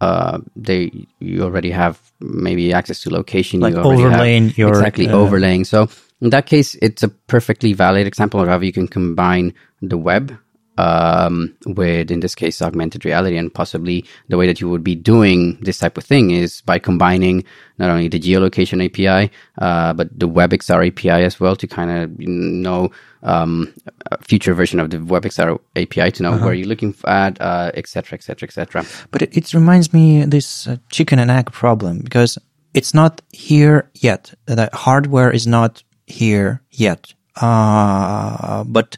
Uh, 0.00 0.38
they 0.56 0.90
you 1.18 1.42
already 1.42 1.70
have 1.70 2.00
maybe 2.20 2.72
access 2.72 3.00
to 3.02 3.10
location. 3.10 3.60
Like 3.60 3.74
you 3.74 3.80
already 3.80 4.02
have- 4.02 4.12
overlaying 4.12 4.52
your, 4.56 4.70
exactly 4.70 5.08
uh, 5.08 5.12
overlaying. 5.16 5.64
So 5.64 5.88
in 6.20 6.30
that 6.30 6.46
case, 6.46 6.74
it's 6.82 7.02
a 7.02 7.08
perfectly 7.08 7.72
valid 7.74 8.06
example 8.06 8.40
of 8.40 8.48
how 8.48 8.58
you 8.60 8.72
can 8.72 8.88
combine 8.88 9.52
the 9.82 9.96
web 9.98 10.36
um, 10.80 11.54
with, 11.66 12.10
in 12.10 12.20
this 12.20 12.34
case, 12.34 12.62
augmented 12.62 13.04
reality, 13.04 13.36
and 13.36 13.52
possibly 13.52 14.04
the 14.28 14.36
way 14.36 14.46
that 14.46 14.60
you 14.60 14.68
would 14.68 14.84
be 14.84 14.94
doing 14.94 15.58
this 15.60 15.78
type 15.78 15.98
of 15.98 16.04
thing 16.04 16.30
is 16.30 16.62
by 16.62 16.78
combining 16.78 17.44
not 17.78 17.90
only 17.90 18.08
the 18.08 18.20
geolocation 18.20 18.84
API, 18.84 19.30
uh, 19.58 19.92
but 19.92 20.08
the 20.18 20.28
WebXR 20.28 20.88
API 20.88 21.24
as 21.24 21.38
well 21.40 21.56
to 21.56 21.66
kind 21.66 21.90
of 21.90 22.18
know 22.18 22.90
um, 23.22 23.72
a 24.10 24.22
future 24.22 24.54
version 24.54 24.80
of 24.80 24.90
the 24.90 24.96
WebXR 24.96 25.58
API 25.76 26.10
to 26.12 26.22
know 26.22 26.38
where 26.38 26.54
you're 26.54 26.68
looking 26.68 26.94
at, 27.04 27.40
uh, 27.40 27.70
et 27.74 27.86
cetera, 27.86 28.16
et 28.18 28.22
cetera, 28.22 28.48
et 28.48 28.52
cetera. 28.52 28.84
But 29.10 29.22
it, 29.22 29.36
it 29.36 29.52
reminds 29.54 29.92
me 29.92 30.24
this 30.24 30.66
uh, 30.66 30.76
chicken 30.90 31.18
and 31.18 31.30
egg 31.30 31.52
problem 31.52 32.00
because 32.00 32.38
it's 32.72 32.94
not 32.94 33.20
here 33.32 33.90
yet. 33.94 34.32
The 34.46 34.70
hardware 34.72 35.30
is 35.30 35.46
not 35.46 35.82
here 36.06 36.62
yet. 36.70 37.12
Uh, 37.36 38.64
but 38.64 38.96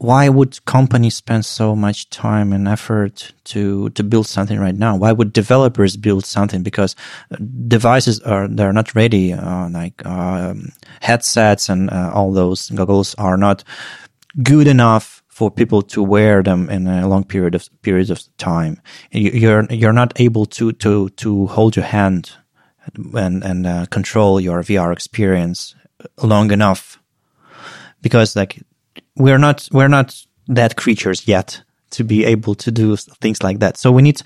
why 0.00 0.30
would 0.30 0.64
companies 0.64 1.14
spend 1.14 1.44
so 1.44 1.76
much 1.76 2.08
time 2.08 2.54
and 2.54 2.66
effort 2.66 3.32
to 3.44 3.90
to 3.90 4.02
build 4.02 4.26
something 4.26 4.58
right 4.58 4.74
now? 4.74 4.96
Why 4.96 5.12
would 5.12 5.30
developers 5.30 5.98
build 5.98 6.24
something? 6.24 6.62
Because 6.62 6.96
uh, 7.30 7.36
devices 7.68 8.18
are 8.20 8.48
they're 8.48 8.72
not 8.72 8.94
ready. 8.94 9.34
Uh, 9.34 9.68
like 9.68 10.04
um, 10.06 10.72
headsets 11.02 11.68
and 11.68 11.90
uh, 11.90 12.12
all 12.14 12.32
those 12.32 12.70
goggles 12.70 13.14
are 13.16 13.36
not 13.36 13.62
good 14.42 14.66
enough 14.66 15.22
for 15.28 15.50
people 15.50 15.82
to 15.82 16.02
wear 16.02 16.42
them 16.42 16.70
in 16.70 16.86
a 16.86 17.06
long 17.06 17.22
period 17.22 17.54
of 17.54 17.68
periods 17.82 18.08
of 18.08 18.22
time. 18.38 18.80
You're 19.12 19.66
you're 19.68 19.92
not 19.92 20.18
able 20.18 20.46
to 20.46 20.72
to 20.72 21.10
to 21.10 21.46
hold 21.48 21.76
your 21.76 21.84
hand 21.84 22.30
and 23.12 23.44
and 23.44 23.66
uh, 23.66 23.84
control 23.90 24.40
your 24.40 24.62
VR 24.62 24.94
experience 24.94 25.74
long 26.22 26.52
enough 26.52 26.98
because 28.00 28.34
like 28.34 28.62
we're 29.20 29.38
not 29.38 29.68
we're 29.72 29.88
not 29.88 30.16
that 30.48 30.76
creatures 30.76 31.28
yet 31.28 31.62
to 31.90 32.04
be 32.04 32.24
able 32.24 32.54
to 32.56 32.70
do 32.70 32.96
things 32.96 33.42
like 33.42 33.58
that. 33.60 33.76
So 33.76 33.92
we 33.92 34.02
need 34.02 34.22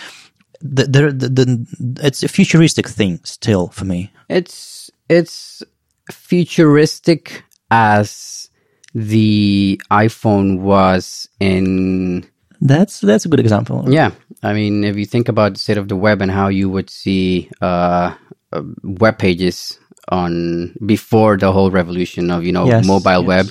the 0.60 0.84
the, 0.84 1.12
the, 1.12 1.28
the 1.28 1.96
it's 2.02 2.22
a 2.22 2.28
futuristic 2.28 2.88
thing 2.88 3.20
still 3.24 3.68
for 3.68 3.84
me. 3.84 4.12
It's 4.28 4.90
it's 5.08 5.62
futuristic 6.10 7.44
as 7.70 8.50
the 8.94 9.80
iPhone 9.90 10.60
was 10.60 11.28
in 11.40 12.26
that's 12.60 13.00
that's 13.00 13.26
a 13.26 13.28
good 13.28 13.40
example. 13.40 13.84
Yeah, 13.88 14.12
I 14.42 14.54
mean, 14.54 14.84
if 14.84 14.96
you 14.96 15.04
think 15.04 15.28
about 15.28 15.54
the 15.54 15.60
state 15.60 15.76
of 15.76 15.88
the 15.88 15.96
web 15.96 16.22
and 16.22 16.30
how 16.30 16.48
you 16.48 16.70
would 16.70 16.88
see 16.88 17.50
uh, 17.60 18.14
uh, 18.52 18.62
web 18.82 19.18
pages 19.18 19.78
on 20.08 20.74
before 20.86 21.36
the 21.36 21.52
whole 21.52 21.70
revolution 21.70 22.30
of 22.30 22.44
you 22.44 22.52
know 22.52 22.66
yes, 22.66 22.86
mobile 22.86 23.20
yes. 23.20 23.26
web, 23.26 23.46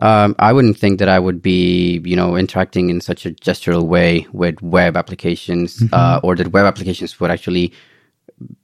um, 0.00 0.34
I 0.38 0.52
wouldn't 0.52 0.78
think 0.78 0.98
that 0.98 1.08
I 1.08 1.18
would 1.18 1.40
be 1.42 2.00
you 2.04 2.16
know 2.16 2.36
interacting 2.36 2.90
in 2.90 3.00
such 3.00 3.26
a 3.26 3.30
gestural 3.30 3.86
way 3.86 4.26
with 4.32 4.60
web 4.62 4.96
applications, 4.96 5.78
mm-hmm. 5.78 5.94
uh, 5.94 6.20
or 6.22 6.36
that 6.36 6.48
web 6.48 6.66
applications 6.66 7.18
would 7.20 7.30
actually 7.30 7.72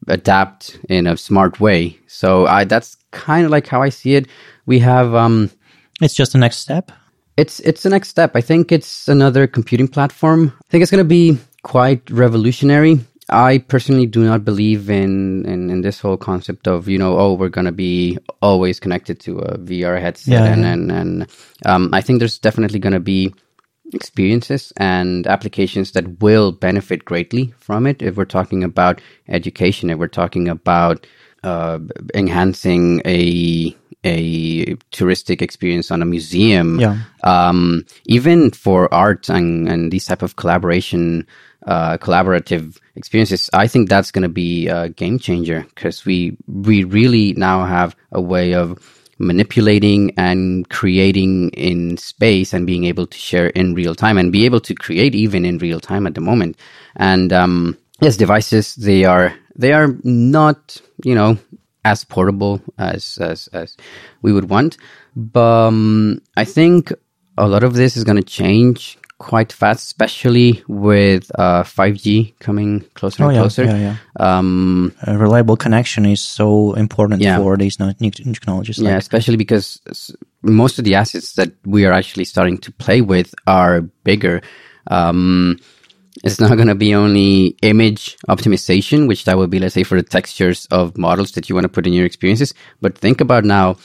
adapt 0.09 0.79
in 0.89 1.07
a 1.07 1.17
smart 1.17 1.61
way. 1.61 1.99
So 2.07 2.47
I 2.47 2.65
that's 2.65 2.97
kind 3.11 3.45
of 3.45 3.51
like 3.51 3.67
how 3.67 3.83
I 3.83 3.91
see 3.91 4.15
it. 4.15 4.29
We 4.67 4.79
have 4.81 5.15
um, 5.15 5.51
it's 6.01 6.15
just 6.15 6.33
the 6.33 6.39
next 6.39 6.59
step. 6.59 6.93
It's 7.37 7.61
it's 7.61 7.83
the 7.83 7.91
next 7.91 8.09
step. 8.09 8.35
I 8.35 8.41
think 8.41 8.73
it's 8.73 9.09
another 9.09 9.47
computing 9.47 9.89
platform. 9.89 10.53
I 10.67 10.71
think 10.71 10.83
it's 10.83 10.91
going 10.91 11.05
to 11.05 11.09
be 11.09 11.39
quite 11.63 12.09
revolutionary. 12.11 13.01
I 13.29 13.59
personally 13.59 14.07
do 14.07 14.25
not 14.25 14.45
believe 14.45 14.89
in, 14.89 15.45
in, 15.47 15.69
in 15.71 15.81
this 15.81 15.99
whole 16.01 16.17
concept 16.17 16.69
of 16.69 16.89
you 16.89 16.99
know 16.99 17.19
oh 17.19 17.35
we're 17.35 17.49
going 17.49 17.65
to 17.65 17.73
be 17.73 18.19
always 18.41 18.79
connected 18.79 19.19
to 19.21 19.39
a 19.39 19.59
VR 19.59 20.01
headset 20.01 20.33
yeah, 20.33 20.45
and, 20.45 20.63
yeah. 20.63 20.73
and 20.73 20.93
and 20.93 21.27
um, 21.65 21.91
I 21.93 22.01
think 22.01 22.21
there's 22.21 22.39
definitely 22.39 22.79
going 22.79 22.93
to 22.93 23.01
be 23.01 23.35
experiences 23.93 24.73
and 24.77 25.27
applications 25.27 25.93
that 25.93 26.21
will 26.21 26.51
benefit 26.53 27.05
greatly 27.05 27.55
from 27.59 27.87
it 27.87 28.03
if 28.03 28.17
we're 28.17 28.25
talking 28.25 28.65
about 28.65 29.01
education 29.29 29.91
if 29.91 29.99
we're 29.99 30.09
talking 30.09 30.49
about 30.49 31.07
uh, 31.45 31.79
enhancing 32.15 33.01
a 33.05 33.75
a 34.07 34.77
touristic 34.93 35.43
experience 35.43 35.91
on 35.91 36.01
a 36.01 36.07
museum. 36.07 36.79
Yeah. 36.79 36.99
Um, 37.25 37.85
even 38.07 38.51
for 38.53 38.93
art 38.95 39.29
and, 39.29 39.69
and 39.69 39.93
these 39.93 40.07
type 40.07 40.23
of 40.23 40.37
collaboration, 40.37 41.27
uh, 41.67 41.99
collaborative 41.99 42.79
experiences, 42.95 43.51
I 43.53 43.67
think 43.67 43.89
that's 43.89 44.13
going 44.13 44.23
to 44.23 44.29
be 44.29 44.69
a 44.69 44.89
game 44.89 45.19
changer 45.19 45.67
because 45.75 46.05
we 46.07 46.37
we 46.47 46.85
really 46.85 47.33
now 47.35 47.65
have 47.65 47.97
a 48.13 48.21
way 48.21 48.55
of 48.55 48.79
manipulating 49.19 50.13
and 50.19 50.69
creating 50.69 51.49
in 51.51 51.97
space 51.97 52.53
and 52.53 52.67
being 52.67 52.85
able 52.85 53.07
to 53.07 53.19
share 53.19 53.49
in 53.49 53.75
real 53.75 53.95
time 53.95 54.19
and 54.19 54.31
be 54.31 54.45
able 54.45 54.61
to 54.61 54.75
create 54.75 55.15
even 55.15 55.45
in 55.45 55.59
real 55.59 55.81
time 55.81 56.07
at 56.07 56.15
the 56.15 56.21
moment. 56.21 56.57
And 56.97 57.33
um, 57.33 57.77
yes, 58.01 58.17
devices 58.17 58.75
they 58.77 59.05
are 59.05 59.35
they 59.57 59.73
are 59.73 59.89
not 60.05 60.81
you 61.03 61.15
know 61.15 61.39
as 61.87 62.05
portable 62.05 62.61
as 62.79 63.19
as 63.21 63.49
as 63.53 63.77
we 64.23 64.33
would 64.33 64.49
want. 64.51 64.77
But 65.15 65.69
um, 65.69 66.21
I 66.37 66.45
think 66.45 66.93
a 67.39 67.47
lot 67.49 67.63
of 67.65 67.75
this 67.75 67.97
is 67.97 68.05
going 68.05 68.17
to 68.17 68.31
change 68.41 68.99
quite 69.19 69.51
fast, 69.53 69.85
especially 69.85 70.63
with 70.69 71.31
uh, 71.39 71.63
5G 71.63 72.39
coming 72.39 72.85
closer 72.95 73.25
oh, 73.25 73.29
and 73.29 73.37
yeah, 73.37 73.43
closer. 73.43 73.65
Yeah, 73.65 73.79
yeah. 73.79 73.97
Um, 74.21 74.93
a 75.07 75.17
reliable 75.17 75.57
connection 75.57 76.05
is 76.05 76.21
so 76.21 76.75
important 76.75 77.23
yeah. 77.23 77.39
for 77.39 77.57
these 77.57 77.79
new 77.81 78.11
technologies. 78.11 78.79
Yeah, 78.79 78.91
like. 78.91 78.99
especially 78.99 79.37
because 79.37 79.81
most 80.43 80.79
of 80.79 80.85
the 80.85 80.95
assets 80.97 81.35
that 81.35 81.53
we 81.65 81.87
are 81.87 81.93
actually 81.93 82.27
starting 82.27 82.59
to 82.59 82.73
play 82.73 83.01
with 83.01 83.35
are 83.47 83.81
bigger. 84.05 84.43
Um, 84.89 85.59
it's 86.25 86.41
not 86.41 86.57
going 86.57 86.69
to 86.69 86.75
be 86.75 86.95
only 86.95 87.57
image 87.63 88.17
optimization, 88.29 89.07
which 89.09 89.25
that 89.25 89.37
would 89.37 89.51
be, 89.51 89.59
let's 89.59 89.75
say, 89.75 89.83
for 89.83 90.01
the 90.01 90.09
textures 90.09 90.67
of 90.71 90.97
models 90.97 91.33
that 91.33 91.49
you 91.49 91.55
want 91.55 91.65
to 91.65 91.69
put 91.69 91.87
in 91.87 91.93
your 91.93 92.07
experiences. 92.07 92.55
But 92.81 92.97
think 92.97 93.21
about 93.21 93.45
now 93.45 93.77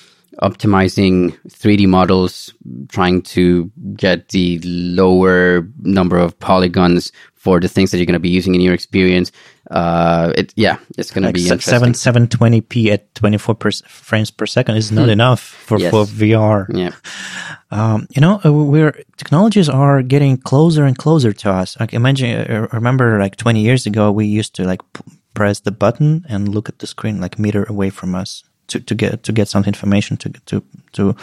optimizing 0.41 1.37
3D 1.49 1.87
models, 1.87 2.53
trying 2.89 3.21
to 3.21 3.69
get 3.95 4.29
the 4.29 4.59
lower 4.63 5.67
number 5.81 6.17
of 6.17 6.39
polygons 6.39 7.11
for 7.41 7.59
the 7.59 7.67
things 7.67 7.89
that 7.89 7.97
you're 7.97 8.05
going 8.05 8.21
to 8.21 8.29
be 8.29 8.29
using 8.29 8.53
in 8.53 8.61
your 8.61 8.75
experience. 8.75 9.31
Uh, 9.71 10.31
it 10.35 10.53
yeah, 10.55 10.77
it's 10.97 11.09
going 11.09 11.23
like 11.23 11.33
to 11.33 11.41
be 11.41 11.59
seven 11.59 11.95
seven 11.95 12.27
twenty 12.27 12.61
p 12.61 12.91
at 12.91 13.13
twenty 13.15 13.37
four 13.37 13.55
frames 13.87 14.29
per 14.29 14.45
second 14.45 14.75
is 14.77 14.91
not 14.91 15.05
hmm. 15.05 15.17
enough 15.17 15.39
for 15.39 15.79
yes. 15.79 15.89
for 15.89 16.05
VR. 16.05 16.67
Yeah, 16.69 16.93
um, 17.71 18.07
you 18.15 18.21
know, 18.21 18.39
uh, 18.45 18.53
where 18.53 18.91
technologies 19.17 19.69
are 19.69 20.03
getting 20.03 20.37
closer 20.37 20.85
and 20.85 20.95
closer 20.95 21.33
to 21.33 21.49
us. 21.49 21.79
Like 21.79 21.93
imagine, 21.95 22.29
uh, 22.51 22.67
remember, 22.73 23.17
like 23.17 23.37
twenty 23.37 23.61
years 23.61 23.87
ago, 23.87 24.11
we 24.11 24.25
used 24.27 24.53
to 24.55 24.63
like 24.63 24.81
p- 24.93 25.03
press 25.33 25.61
the 25.61 25.71
button 25.71 26.25
and 26.29 26.47
look 26.47 26.69
at 26.69 26.77
the 26.77 26.85
screen 26.85 27.19
like 27.19 27.39
meter 27.39 27.63
away 27.63 27.89
from 27.89 28.13
us 28.13 28.43
to, 28.67 28.79
to 28.79 28.93
get 28.93 29.23
to 29.23 29.31
get 29.31 29.47
some 29.47 29.63
information 29.65 30.15
to 30.17 30.29
to 30.45 30.63
to 30.91 31.15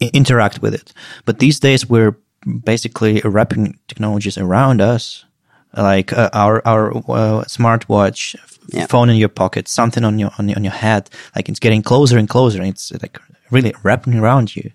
interact 0.00 0.62
with 0.62 0.74
it. 0.74 0.92
But 1.24 1.40
these 1.40 1.58
days 1.58 1.88
we're 1.88 2.14
basically 2.64 3.20
wrapping 3.24 3.78
technologies 3.88 4.38
around 4.38 4.80
us, 4.80 5.24
like 5.76 6.12
uh, 6.12 6.30
our 6.32 6.62
our 6.66 6.96
uh, 6.96 7.44
smartwatch, 7.46 8.36
yeah. 8.68 8.86
phone 8.86 9.10
in 9.10 9.16
your 9.16 9.28
pocket, 9.28 9.68
something 9.68 10.04
on 10.04 10.18
your 10.18 10.30
on 10.38 10.48
your 10.48 10.56
on 10.56 10.64
your 10.64 10.72
head. 10.72 11.10
Like 11.36 11.48
it's 11.48 11.60
getting 11.60 11.82
closer 11.82 12.18
and 12.18 12.28
closer. 12.28 12.58
And 12.58 12.68
It's 12.68 12.92
like 13.02 13.18
really 13.50 13.74
wrapping 13.82 14.14
around 14.14 14.54
you. 14.56 14.70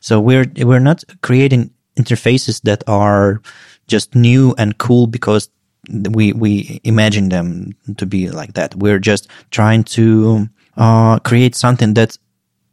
So 0.00 0.20
we're 0.20 0.50
we're 0.56 0.80
not 0.80 1.04
creating 1.22 1.70
interfaces 1.96 2.62
that 2.62 2.82
are 2.86 3.42
just 3.86 4.14
new 4.14 4.54
and 4.56 4.78
cool 4.78 5.06
because 5.06 5.48
we 6.10 6.32
we 6.32 6.80
imagine 6.84 7.28
them 7.28 7.72
to 7.96 8.06
be 8.06 8.30
like 8.30 8.54
that. 8.54 8.74
We're 8.74 8.98
just 8.98 9.28
trying 9.50 9.84
to 9.84 10.48
uh, 10.76 11.18
create 11.20 11.54
something 11.54 11.94
that 11.94 12.16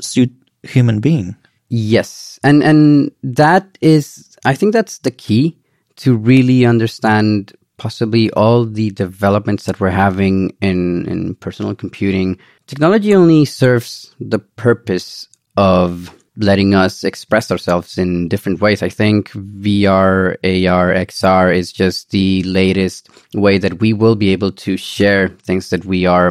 suit 0.01 0.31
human 0.63 0.99
being. 0.99 1.35
Yes, 1.69 2.39
and 2.43 2.63
and 2.63 3.11
that 3.23 3.77
is, 3.81 4.37
I 4.45 4.55
think 4.55 4.73
that's 4.73 4.99
the 4.99 5.11
key 5.11 5.57
to 5.97 6.15
really 6.15 6.65
understand 6.65 7.53
possibly 7.77 8.29
all 8.31 8.65
the 8.65 8.89
developments 8.91 9.65
that 9.65 9.79
we're 9.79 9.89
having 9.89 10.55
in 10.61 11.07
in 11.07 11.35
personal 11.35 11.75
computing. 11.75 12.37
Technology 12.65 13.15
only 13.15 13.45
serves 13.45 14.15
the 14.19 14.39
purpose 14.39 15.27
of 15.55 16.13
letting 16.37 16.75
us 16.75 17.03
express 17.03 17.51
ourselves 17.51 17.97
in 17.97 18.27
different 18.27 18.61
ways. 18.61 18.83
I 18.83 18.89
think 18.89 19.31
VR, 19.31 20.35
AR, 20.43 20.93
XR 20.93 21.55
is 21.55 21.71
just 21.71 22.11
the 22.11 22.43
latest 22.43 23.09
way 23.33 23.57
that 23.57 23.79
we 23.79 23.93
will 23.93 24.15
be 24.15 24.29
able 24.29 24.51
to 24.51 24.77
share 24.77 25.29
things 25.29 25.69
that 25.71 25.85
we 25.85 26.05
are 26.05 26.27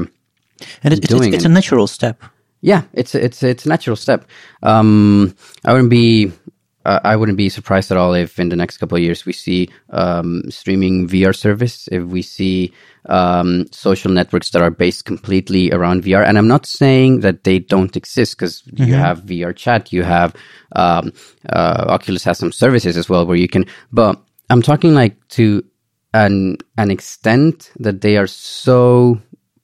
and 0.82 0.94
it, 0.94 1.02
doing. 1.02 1.28
It's, 1.28 1.38
it's, 1.38 1.44
a 1.44 1.48
natural 1.48 1.86
step. 1.86 2.22
Yeah, 2.60 2.82
it's 2.92 3.14
a, 3.14 3.24
it's 3.24 3.42
it's 3.42 3.66
a 3.66 3.68
natural 3.68 3.96
step. 3.96 4.26
Um, 4.62 5.34
I 5.64 5.72
wouldn't 5.72 5.90
be 5.90 6.32
uh, 6.86 7.00
I 7.02 7.16
wouldn't 7.16 7.36
be 7.36 7.48
surprised 7.48 7.90
at 7.90 7.96
all 7.96 8.14
if 8.14 8.38
in 8.38 8.48
the 8.48 8.56
next 8.56 8.78
couple 8.78 8.96
of 8.96 9.02
years 9.02 9.26
we 9.26 9.32
see 9.32 9.68
um, 9.90 10.42
streaming 10.48 11.08
VR 11.08 11.34
service, 11.34 11.88
if 11.90 12.04
we 12.04 12.22
see 12.22 12.72
um, 13.06 13.66
social 13.72 14.12
networks 14.12 14.50
that 14.50 14.62
are 14.62 14.70
based 14.70 15.04
completely 15.04 15.72
around 15.72 16.04
VR. 16.04 16.24
And 16.24 16.38
I'm 16.38 16.46
not 16.46 16.64
saying 16.64 17.20
that 17.20 17.42
they 17.42 17.58
don't 17.58 17.96
exist 17.96 18.36
because 18.36 18.62
mm-hmm. 18.62 18.84
you 18.84 18.94
have 18.94 19.22
VR 19.22 19.54
chat, 19.54 19.92
you 19.92 20.04
have 20.04 20.34
um, 20.76 21.12
uh, 21.48 21.86
Oculus 21.88 22.22
has 22.22 22.38
some 22.38 22.52
services 22.52 22.96
as 22.96 23.08
well 23.08 23.26
where 23.26 23.36
you 23.36 23.48
can. 23.48 23.66
But 23.92 24.20
I'm 24.48 24.62
talking 24.62 24.94
like 24.94 25.16
to 25.30 25.64
an 26.14 26.58
an 26.78 26.92
extent 26.92 27.72
that 27.80 28.00
they 28.00 28.16
are 28.16 28.28
so 28.28 29.20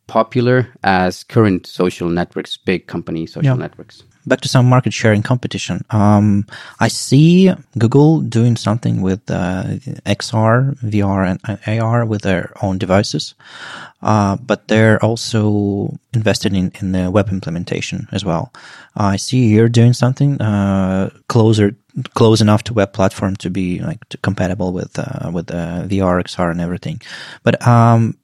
popular 0.09 0.75
as 0.83 1.23
current 1.23 1.69
social 1.69 2.09
networks, 2.09 2.57
big 2.57 2.89
company 2.89 3.27
social 3.27 3.57
yeah. 3.57 3.63
networks. 3.63 4.03
Back 4.27 4.41
to 4.43 4.49
some 4.49 4.69
market 4.69 4.93
share 4.93 5.03
sharing 5.03 5.23
competition. 5.23 5.85
Um, 5.91 6.47
I 6.81 6.89
see 6.89 7.53
Google 7.77 8.21
doing 8.21 8.57
something 8.57 9.03
with 9.03 9.21
uh, 9.29 9.65
XR, 10.07 10.79
VR, 10.81 11.39
and 11.45 11.81
AR 11.81 12.07
with 12.07 12.23
their 12.23 12.53
own 12.63 12.79
devices, 12.79 13.35
uh, 14.01 14.37
but 14.37 14.69
they're 14.69 15.03
also 15.05 15.99
invested 16.15 16.55
in, 16.55 16.73
in 16.81 16.93
the 16.93 17.11
web 17.11 17.29
implementation 17.31 18.07
as 18.13 18.25
well. 18.25 18.53
I 18.97 19.17
see 19.17 19.49
you're 19.49 19.69
doing 19.69 19.93
something 19.93 20.41
uh, 20.41 21.11
closer 21.29 21.75
close 22.15 22.41
enough 22.41 22.63
to 22.65 22.73
web 22.73 22.93
platform 22.93 23.37
to 23.37 23.51
be 23.51 23.81
like 23.81 24.09
to 24.09 24.17
compatible 24.19 24.73
with 24.73 24.99
uh, 24.99 25.31
with 25.31 25.51
uh, 25.51 25.83
VR, 25.85 26.23
XR, 26.23 26.51
and 26.51 26.61
everything. 26.61 27.01
But 27.43 27.67
um, 27.67 28.17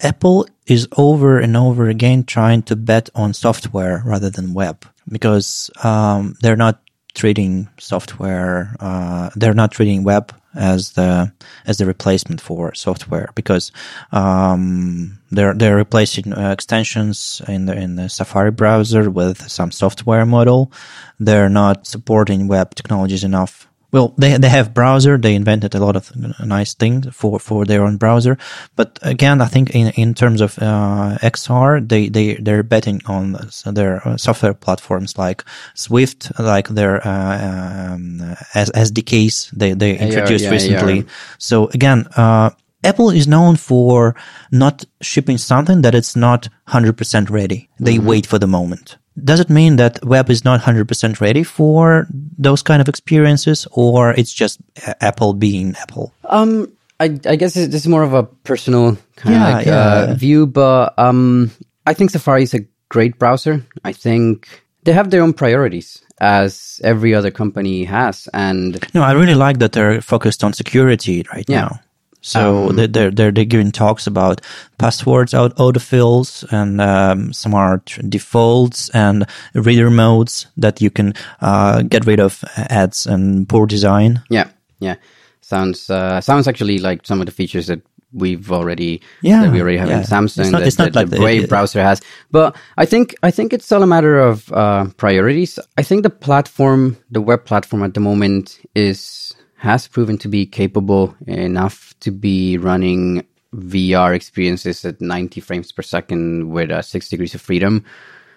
Apple 0.00 0.46
is 0.66 0.88
over 0.96 1.38
and 1.38 1.56
over 1.56 1.88
again 1.88 2.24
trying 2.24 2.62
to 2.62 2.76
bet 2.76 3.10
on 3.14 3.34
software 3.34 4.02
rather 4.04 4.30
than 4.30 4.54
web 4.54 4.84
because 5.08 5.70
um, 5.82 6.36
they're 6.40 6.56
not 6.56 6.80
treating 7.14 7.68
software. 7.78 8.76
Uh, 8.80 9.30
they're 9.36 9.54
not 9.54 9.72
treating 9.72 10.02
web 10.02 10.34
as 10.54 10.92
the 10.92 11.32
as 11.66 11.78
the 11.78 11.86
replacement 11.86 12.40
for 12.40 12.74
software 12.74 13.30
because 13.34 13.72
um, 14.12 15.18
they're 15.30 15.54
they're 15.54 15.76
replacing 15.76 16.32
uh, 16.32 16.50
extensions 16.50 17.42
in 17.48 17.66
the 17.66 17.74
in 17.74 17.96
the 17.96 18.08
Safari 18.08 18.50
browser 18.50 19.10
with 19.10 19.50
some 19.50 19.70
software 19.70 20.26
model. 20.26 20.72
They're 21.18 21.48
not 21.48 21.86
supporting 21.86 22.48
web 22.48 22.74
technologies 22.74 23.24
enough 23.24 23.68
well, 23.94 24.12
they 24.18 24.36
they 24.38 24.48
have 24.48 24.74
browser. 24.74 25.16
They 25.16 25.36
invented 25.36 25.76
a 25.76 25.78
lot 25.78 25.94
of 25.94 26.10
nice 26.44 26.74
things 26.74 27.06
for, 27.14 27.38
for 27.38 27.64
their 27.64 27.84
own 27.84 27.96
browser. 27.96 28.36
But 28.74 28.98
again, 29.02 29.40
I 29.40 29.46
think 29.46 29.70
in, 29.70 29.90
in 29.90 30.14
terms 30.14 30.40
of 30.40 30.58
uh, 30.58 31.16
XR, 31.22 31.88
they 31.88 32.08
they 32.08 32.34
they're 32.34 32.64
betting 32.64 33.02
on 33.06 33.36
their 33.64 34.02
uh, 34.06 34.16
software 34.16 34.52
platforms 34.52 35.16
like 35.16 35.44
Swift, 35.74 36.32
like 36.40 36.66
their 36.70 37.06
uh, 37.06 37.94
um, 37.94 38.20
as 38.54 38.68
SDKs 38.70 39.52
they 39.52 39.74
they 39.74 39.96
introduced 39.96 40.46
yeah, 40.46 40.50
recently. 40.50 40.96
Yeah. 40.96 41.10
So 41.38 41.68
again. 41.68 42.08
Uh, 42.16 42.50
Apple 42.86 43.08
is 43.08 43.26
known 43.26 43.56
for 43.56 44.14
not 44.52 44.84
shipping 45.00 45.38
something 45.38 45.80
that 45.80 45.94
it's 45.94 46.14
not 46.14 46.50
100% 46.68 47.30
ready. 47.30 47.70
They 47.80 47.94
mm-hmm. 47.94 48.06
wait 48.06 48.26
for 48.26 48.38
the 48.38 48.46
moment 48.46 48.98
does 49.22 49.40
it 49.40 49.50
mean 49.50 49.76
that 49.76 50.04
web 50.04 50.30
is 50.30 50.44
not 50.44 50.60
100% 50.60 51.20
ready 51.20 51.44
for 51.44 52.06
those 52.38 52.62
kind 52.62 52.80
of 52.80 52.88
experiences 52.88 53.66
or 53.72 54.12
it's 54.12 54.32
just 54.32 54.60
apple 55.00 55.32
being 55.34 55.74
apple 55.76 56.12
um 56.24 56.70
i, 57.00 57.04
I 57.04 57.36
guess 57.36 57.54
this 57.54 57.74
is 57.74 57.88
more 57.88 58.02
of 58.02 58.12
a 58.12 58.24
personal 58.24 58.96
kind 59.16 59.34
yeah, 59.34 59.48
of 59.48 59.54
like, 59.54 59.66
yeah. 59.66 59.88
Uh, 60.10 60.14
view 60.14 60.46
but 60.46 60.98
um 60.98 61.50
i 61.86 61.94
think 61.94 62.10
safari 62.10 62.42
is 62.42 62.54
a 62.54 62.66
great 62.88 63.18
browser 63.18 63.64
i 63.84 63.92
think 63.92 64.48
they 64.84 64.92
have 64.92 65.10
their 65.10 65.22
own 65.22 65.32
priorities 65.32 66.02
as 66.20 66.80
every 66.84 67.14
other 67.14 67.30
company 67.30 67.84
has 67.84 68.28
and 68.34 68.84
no 68.94 69.02
i 69.02 69.12
really 69.12 69.34
like 69.34 69.58
that 69.58 69.72
they're 69.72 70.00
focused 70.00 70.44
on 70.44 70.52
security 70.52 71.24
right 71.32 71.44
yeah. 71.48 71.62
now 71.62 71.80
so 72.24 72.70
um, 72.70 72.76
they're, 72.76 73.10
they're, 73.10 73.10
they're 73.10 73.44
giving 73.44 73.70
talks 73.70 74.06
about 74.06 74.40
passwords, 74.78 75.34
out 75.34 75.54
autofills, 75.56 76.42
and 76.50 76.80
um, 76.80 77.34
smart 77.34 77.98
defaults 78.08 78.88
and 78.90 79.26
reader 79.52 79.90
modes 79.90 80.46
that 80.56 80.80
you 80.80 80.90
can 80.90 81.12
uh, 81.42 81.82
get 81.82 82.06
rid 82.06 82.20
of 82.20 82.42
ads 82.56 83.06
and 83.06 83.46
poor 83.46 83.66
design. 83.66 84.22
Yeah, 84.30 84.48
yeah. 84.78 84.96
Sounds 85.42 85.90
uh, 85.90 86.22
sounds 86.22 86.48
actually 86.48 86.78
like 86.78 87.06
some 87.06 87.20
of 87.20 87.26
the 87.26 87.32
features 87.32 87.66
that 87.66 87.82
we've 88.14 88.50
already 88.50 89.02
yeah, 89.20 89.42
that 89.42 89.52
we 89.52 89.60
already 89.60 89.76
have 89.76 89.90
yeah. 89.90 89.98
in 89.98 90.04
Samsung 90.04 90.40
it's 90.40 90.50
not, 90.50 90.60
that, 90.60 90.66
it's 90.66 90.78
not 90.78 90.92
that 90.94 90.98
like 91.00 91.10
the 91.10 91.18
Brave 91.18 91.42
the, 91.42 91.48
browser 91.48 91.82
has. 91.82 92.00
But 92.30 92.56
I 92.78 92.86
think 92.86 93.14
I 93.22 93.30
think 93.30 93.52
it's 93.52 93.70
all 93.70 93.82
a 93.82 93.86
matter 93.86 94.18
of 94.18 94.50
uh, 94.50 94.86
priorities. 94.96 95.58
I 95.76 95.82
think 95.82 96.04
the 96.04 96.10
platform, 96.10 96.96
the 97.10 97.20
web 97.20 97.44
platform 97.44 97.82
at 97.82 97.92
the 97.92 98.00
moment 98.00 98.60
is 98.74 99.33
has 99.64 99.88
proven 99.88 100.18
to 100.18 100.28
be 100.28 100.44
capable 100.44 101.16
enough 101.26 101.94
to 102.00 102.10
be 102.10 102.58
running 102.58 103.26
VR 103.54 104.14
experiences 104.14 104.84
at 104.84 105.00
90 105.00 105.40
frames 105.40 105.72
per 105.72 105.80
second 105.80 106.50
with 106.50 106.70
uh, 106.70 106.82
six 106.82 107.08
degrees 107.08 107.34
of 107.34 107.40
freedom. 107.40 107.82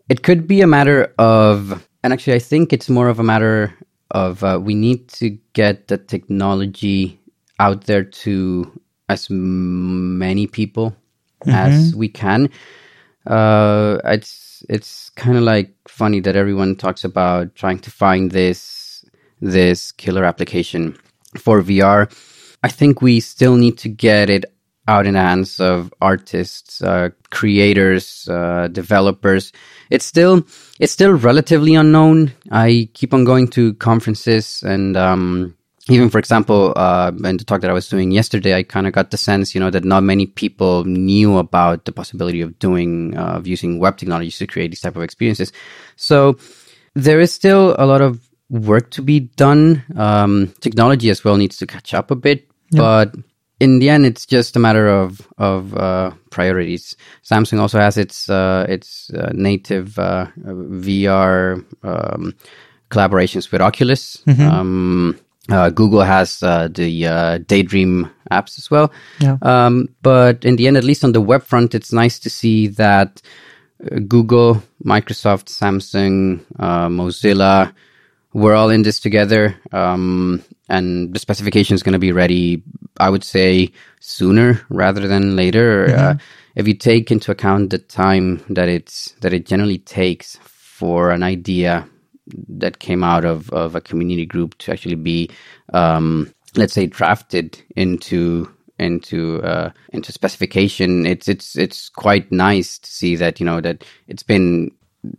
It 0.07 0.23
could 0.23 0.47
be 0.47 0.61
a 0.61 0.67
matter 0.67 1.13
of, 1.19 1.85
and 2.01 2.13
actually, 2.13 2.35
I 2.35 2.39
think 2.39 2.71
it's 2.71 2.87
more 2.87 3.09
of 3.09 3.19
a 3.19 3.23
matter 3.23 3.75
of 4.11 4.41
uh, 4.41 4.57
we 4.63 4.73
need 4.73 5.09
to 5.19 5.31
get 5.51 5.89
the 5.89 5.97
technology 5.97 7.19
out 7.59 7.83
there 7.87 8.05
to 8.05 8.71
as 9.09 9.29
many 9.29 10.47
people 10.47 10.95
mm-hmm. 11.41 11.49
as 11.49 11.93
we 11.93 12.07
can. 12.07 12.49
Uh, 13.25 13.97
it's 14.05 14.63
it's 14.69 15.09
kind 15.09 15.35
of 15.35 15.43
like 15.43 15.75
funny 15.89 16.21
that 16.21 16.37
everyone 16.37 16.77
talks 16.77 17.03
about 17.03 17.53
trying 17.55 17.79
to 17.79 17.91
find 17.91 18.31
this 18.31 19.03
this 19.41 19.91
killer 19.91 20.23
application 20.23 20.97
for 21.39 21.61
VR. 21.61 22.11
I 22.63 22.69
think 22.69 23.01
we 23.01 23.19
still 23.19 23.55
need 23.55 23.77
to 23.79 23.89
get 23.89 24.29
it 24.29 24.45
out 24.87 25.05
in 25.05 25.13
the 25.13 25.19
hands 25.19 25.59
of 25.59 25.93
artists, 26.01 26.81
uh, 26.81 27.09
creators, 27.29 28.27
uh, 28.29 28.69
developers. 28.69 29.51
It's 29.89 30.05
still 30.05 30.45
it's 30.79 30.93
still 30.93 31.13
relatively 31.13 31.75
unknown. 31.75 32.33
I 32.51 32.89
keep 32.93 33.13
on 33.13 33.25
going 33.25 33.49
to 33.49 33.73
conferences 33.75 34.63
and 34.63 34.95
um, 34.95 35.57
even 35.89 36.09
for 36.09 36.19
example, 36.19 36.73
uh, 36.75 37.11
in 37.23 37.37
the 37.37 37.43
talk 37.45 37.61
that 37.61 37.69
I 37.69 37.73
was 37.73 37.87
doing 37.87 38.11
yesterday, 38.11 38.55
I 38.55 38.63
kind 38.63 38.87
of 38.87 38.93
got 38.93 39.11
the 39.11 39.17
sense, 39.17 39.55
you 39.55 39.61
know, 39.61 39.69
that 39.69 39.85
not 39.85 40.03
many 40.03 40.25
people 40.25 40.83
knew 40.83 41.37
about 41.37 41.85
the 41.85 41.91
possibility 41.91 42.41
of 42.41 42.59
doing, 42.59 43.15
uh, 43.17 43.37
of 43.37 43.47
using 43.47 43.79
web 43.79 43.97
technologies 43.97 44.37
to 44.39 44.47
create 44.47 44.71
these 44.71 44.81
type 44.81 44.97
of 44.97 45.01
experiences. 45.01 45.53
So 45.95 46.37
there 46.93 47.21
is 47.21 47.33
still 47.33 47.75
a 47.79 47.85
lot 47.85 48.01
of 48.01 48.26
work 48.49 48.91
to 48.91 49.01
be 49.01 49.19
done. 49.19 49.83
Um, 49.95 50.53
technology 50.61 51.09
as 51.09 51.23
well 51.23 51.37
needs 51.37 51.57
to 51.57 51.67
catch 51.67 51.93
up 51.93 52.11
a 52.11 52.15
bit, 52.15 52.47
yep. 52.71 52.81
but 52.81 53.15
in 53.59 53.79
the 53.79 53.89
end, 53.89 54.05
it's 54.05 54.25
just 54.25 54.55
a 54.55 54.59
matter 54.59 54.87
of 54.87 55.27
of 55.37 55.75
uh, 55.75 56.11
priorities. 56.29 56.95
Samsung 57.23 57.59
also 57.59 57.79
has 57.79 57.97
its 57.97 58.29
uh, 58.29 58.65
its 58.69 59.09
uh, 59.11 59.31
native 59.33 59.97
uh, 59.97 60.27
VR 60.37 61.65
um, 61.83 62.35
collaborations 62.89 63.51
with 63.51 63.61
Oculus. 63.61 64.17
Mm-hmm. 64.27 64.47
Um, 64.47 65.19
uh, 65.49 65.69
Google 65.69 66.01
has 66.01 66.43
uh, 66.43 66.67
the 66.67 67.39
Daydream 67.47 68.11
apps 68.29 68.57
as 68.57 68.69
well. 68.69 68.91
Yeah. 69.19 69.37
Um, 69.41 69.89
but 70.01 70.43
in 70.43 70.57
the 70.57 70.67
end, 70.67 70.75
at 70.75 70.83
least 70.83 71.05
on 71.05 71.13
the 71.13 71.21
web 71.21 71.41
front, 71.41 71.73
it's 71.73 71.93
nice 71.93 72.19
to 72.19 72.29
see 72.29 72.67
that 72.67 73.21
Google, 74.07 74.61
Microsoft, 74.83 75.45
Samsung, 75.45 76.43
Mozilla, 76.57 77.73
we're 78.37 78.53
all 78.53 78.69
in 78.69 78.83
this 78.83 78.99
together. 78.99 79.59
Um, 79.71 80.43
and 80.69 81.11
the 81.11 81.19
specification 81.19 81.73
is 81.73 81.81
going 81.81 81.93
to 81.93 81.99
be 81.99 82.11
ready, 82.11 82.61
I 82.99 83.09
would 83.09 83.23
say, 83.23 83.71
sooner 83.99 84.61
rather 84.69 85.07
than 85.07 85.35
later. 85.35 85.87
Mm-hmm. 85.87 85.99
Uh, 85.99 86.13
if 86.55 86.67
you 86.67 86.75
take 86.75 87.09
into 87.11 87.31
account 87.31 87.71
the 87.71 87.79
time 87.79 88.43
that 88.49 88.69
it's 88.69 89.11
that 89.21 89.33
it 89.33 89.47
generally 89.47 89.79
takes 89.79 90.37
for 90.37 91.09
an 91.09 91.23
idea 91.23 91.87
that 92.47 92.77
came 92.77 93.03
out 93.03 93.25
of, 93.25 93.49
of 93.51 93.73
a 93.73 93.81
community 93.81 94.25
group 94.25 94.55
to 94.59 94.71
actually 94.71 94.95
be, 94.95 95.31
um, 95.73 96.31
let's 96.55 96.73
say, 96.73 96.85
drafted 96.85 97.59
into 97.75 98.51
into 98.77 99.41
uh, 99.41 99.71
into 99.93 100.11
specification, 100.11 101.07
it's 101.07 101.27
it's 101.27 101.57
it's 101.57 101.89
quite 101.89 102.31
nice 102.31 102.77
to 102.77 102.91
see 102.91 103.15
that 103.15 103.39
you 103.39 103.45
know 103.47 103.61
that 103.61 103.83
it's 104.07 104.23
been 104.23 104.71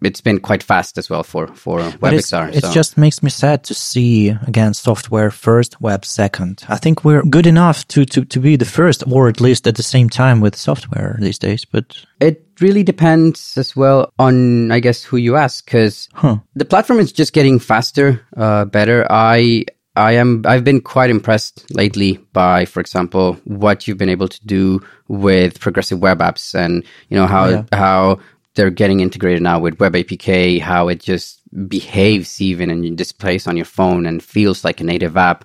it's 0.03 0.21
been 0.21 0.41
quite 0.41 0.63
fast 0.63 0.99
as 0.99 1.11
well 1.11 1.23
for 1.23 1.47
for 1.49 1.81
WebXR. 1.81 2.55
It 2.55 2.65
so. 2.65 2.73
just 2.73 2.97
makes 2.99 3.23
me 3.23 3.31
sad 3.31 3.65
to 3.65 3.75
see 3.75 4.31
again 4.47 4.75
software 4.75 5.31
first, 5.31 5.81
web 5.81 6.05
second. 6.05 6.65
I 6.69 6.77
think 6.77 7.05
we're 7.05 7.23
good 7.23 7.47
enough 7.47 7.87
to 7.89 8.05
to 8.07 8.25
to 8.25 8.41
be 8.41 8.57
the 8.57 8.65
first, 8.65 9.05
or 9.11 9.29
at 9.29 9.41
least 9.41 9.67
at 9.67 9.77
the 9.77 9.83
same 9.83 10.09
time 10.09 10.41
with 10.41 10.57
software 10.57 11.17
these 11.21 11.39
days. 11.39 11.65
But 11.65 12.05
it 12.21 12.45
really 12.61 12.83
depends 12.83 13.57
as 13.57 13.77
well 13.77 14.13
on 14.19 14.73
I 14.73 14.81
guess 14.81 15.05
who 15.05 15.17
you 15.17 15.37
ask, 15.37 15.65
because 15.65 16.09
huh. 16.15 16.39
the 16.55 16.65
platform 16.65 17.01
is 17.01 17.13
just 17.13 17.33
getting 17.33 17.59
faster, 17.59 18.21
uh, 18.37 18.65
better. 18.65 19.07
I 19.11 19.65
I 19.99 20.13
am 20.13 20.43
I've 20.47 20.65
been 20.65 20.81
quite 20.81 21.11
impressed 21.11 21.75
lately 21.75 22.19
by, 22.33 22.65
for 22.67 22.81
example, 22.81 23.35
what 23.45 23.89
you've 23.89 23.99
been 23.99 24.09
able 24.09 24.29
to 24.29 24.47
do 24.47 24.81
with 25.09 25.59
progressive 25.59 25.99
web 25.99 26.21
apps 26.21 26.55
and 26.55 26.85
you 27.09 27.17
know 27.17 27.27
how 27.27 27.49
yeah. 27.49 27.63
how 27.73 28.21
they're 28.59 28.71
getting 28.71 28.99
integrated 28.99 29.41
now 29.41 29.61
with 29.61 29.79
Web 29.79 29.93
APK, 29.93 30.61
how 30.61 30.89
it 30.89 30.99
just 30.99 31.41
behaves 31.69 32.41
even 32.41 32.71
and 32.71 32.99
displays 32.99 33.47
on 33.47 33.57
your 33.57 33.65
phone 33.65 34.05
and 34.05 34.21
feels 34.21 34.65
like 34.65 34.81
a 34.81 34.85
native 34.85 35.17
app. 35.17 35.45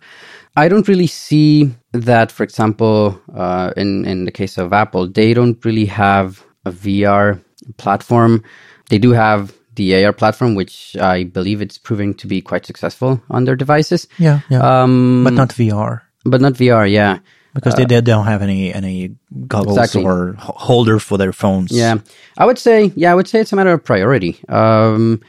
I 0.56 0.68
don't 0.68 0.88
really 0.88 1.06
see 1.06 1.72
that, 1.92 2.32
for 2.32 2.44
example, 2.44 3.22
uh, 3.36 3.72
in 3.78 4.06
in 4.06 4.26
the 4.26 4.32
case 4.32 4.58
of 4.58 4.74
Apple, 4.74 5.08
they 5.08 5.36
don't 5.36 5.64
really 5.64 5.86
have 5.86 6.44
a 6.66 6.72
VR 6.72 7.40
platform. 7.78 8.44
They 8.90 8.98
do 8.98 9.12
have 9.12 9.54
the 9.76 10.04
AR 10.04 10.14
platform, 10.14 10.56
which 10.56 10.98
I 10.98 11.26
believe 11.26 11.62
it's 11.62 11.78
proving 11.78 12.16
to 12.16 12.26
be 12.26 12.42
quite 12.42 12.66
successful 12.66 13.22
on 13.30 13.46
their 13.46 13.56
devices. 13.56 14.08
Yeah, 14.18 14.40
yeah. 14.50 14.62
Um, 14.62 15.24
but 15.24 15.34
not 15.34 15.50
VR. 15.50 16.02
But 16.26 16.42
not 16.42 16.54
VR, 16.54 16.92
yeah 16.92 17.20
because 17.54 17.76
they, 17.76 17.86
they 17.86 18.02
don't 18.02 18.26
have 18.26 18.42
any 18.42 18.74
any 18.74 19.16
goggles 19.48 19.78
exactly. 19.78 20.04
or 20.04 20.34
holder 20.40 21.00
for 21.00 21.18
their 21.18 21.34
phones. 21.34 21.72
Yeah, 21.72 21.98
I 22.38 22.46
would 22.46 22.58
say 22.58 22.92
yeah, 22.96 23.12
I 23.12 23.16
would 23.16 23.28
say 23.28 23.40
it's 23.40 23.54
a 23.54 23.56
matter 23.56 23.72
of 23.72 23.84
priority. 23.84 24.40
Um, 24.50 25.22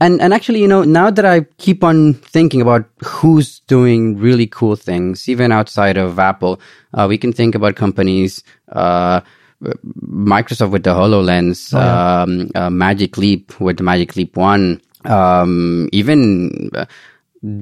and 0.00 0.20
and 0.20 0.32
actually, 0.32 0.60
you 0.60 0.68
know, 0.68 0.84
now 0.84 1.10
that 1.10 1.24
I 1.24 1.40
keep 1.58 1.82
on 1.82 2.14
thinking 2.14 2.60
about 2.60 2.88
who's 3.04 3.60
doing 3.60 4.18
really 4.18 4.46
cool 4.46 4.76
things, 4.76 5.28
even 5.28 5.50
outside 5.50 5.96
of 5.96 6.18
Apple, 6.18 6.60
uh, 6.94 7.06
we 7.08 7.18
can 7.18 7.32
think 7.32 7.54
about 7.54 7.76
companies. 7.76 8.42
Uh, 8.70 9.20
Microsoft 9.60 10.70
with 10.70 10.84
the 10.84 10.94
HoloLens, 10.94 11.74
oh, 11.74 11.80
yeah. 11.80 12.22
um, 12.22 12.50
uh, 12.54 12.70
Magic 12.70 13.18
Leap 13.18 13.60
with 13.60 13.78
the 13.78 13.82
Magic 13.82 14.14
Leap 14.14 14.36
One, 14.36 14.80
um, 15.04 15.88
even 15.90 16.70
uh, 16.74 16.86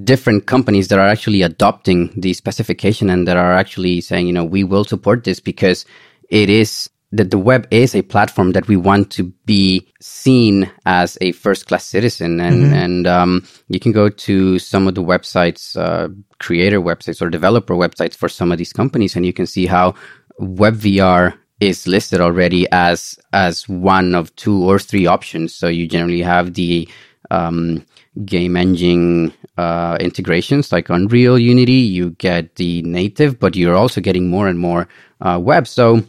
different 0.05 0.47
companies 0.47 0.89
that 0.89 0.99
are 0.99 1.07
actually 1.07 1.43
adopting 1.43 2.13
the 2.19 2.33
specification 2.33 3.11
and 3.11 3.29
that 3.29 3.37
are 3.37 3.53
actually 3.53 4.01
saying, 4.01 4.27
you 4.27 4.33
know, 4.33 4.45
we 4.45 4.65
will 4.65 4.85
support 4.85 5.25
this 5.25 5.41
because 5.41 5.85
it 6.31 6.49
is 6.49 6.89
that 7.13 7.31
the 7.31 7.39
web 7.39 7.69
is 7.71 7.95
a 7.95 8.03
platform 8.03 8.53
that 8.53 8.67
we 8.69 8.77
want 8.77 9.11
to 9.13 9.25
be 9.45 9.87
seen 10.01 10.71
as 10.87 11.17
a 11.21 11.33
first 11.33 11.67
class 11.67 11.85
citizen. 11.85 12.41
And, 12.41 12.65
mm-hmm. 12.65 12.75
and, 12.75 13.07
um, 13.07 13.47
you 13.69 13.79
can 13.79 13.93
go 13.93 14.09
to 14.09 14.59
some 14.59 14.89
of 14.89 14.95
the 14.95 15.03
websites, 15.03 15.77
uh, 15.77 16.09
creator 16.41 16.81
websites 16.81 17.23
or 17.23 17.31
developer 17.31 17.75
websites 17.75 18.17
for 18.17 18.29
some 18.29 18.51
of 18.51 18.59
these 18.59 18.73
companies 18.73 19.15
and 19.15 19.25
you 19.25 19.33
can 19.33 19.47
see 19.47 19.67
how 19.67 19.95
WebVR 20.41 21.39
is 21.61 21.87
listed 21.87 22.21
already 22.21 22.67
as, 22.73 23.19
as 23.33 23.69
one 23.69 24.15
of 24.15 24.35
two 24.37 24.69
or 24.69 24.79
three 24.79 25.07
options. 25.07 25.55
So 25.55 25.69
you 25.69 25.87
generally 25.87 26.23
have 26.23 26.55
the, 26.55 26.89
um, 27.31 27.87
game 28.25 28.57
engine 28.57 29.33
uh, 29.59 29.97
integrations 30.01 30.73
like 30.73 30.89
Unreal, 30.91 31.39
Unity. 31.39 31.73
You 31.73 32.11
get 32.11 32.57
the 32.57 32.83
native, 32.83 33.39
but 33.39 33.57
you're 33.57 33.77
also 33.77 34.01
getting 34.01 34.29
more 34.29 34.49
and 34.49 34.59
more 34.59 34.89
uh, 35.21 35.39
web. 35.43 35.67
So 35.67 36.03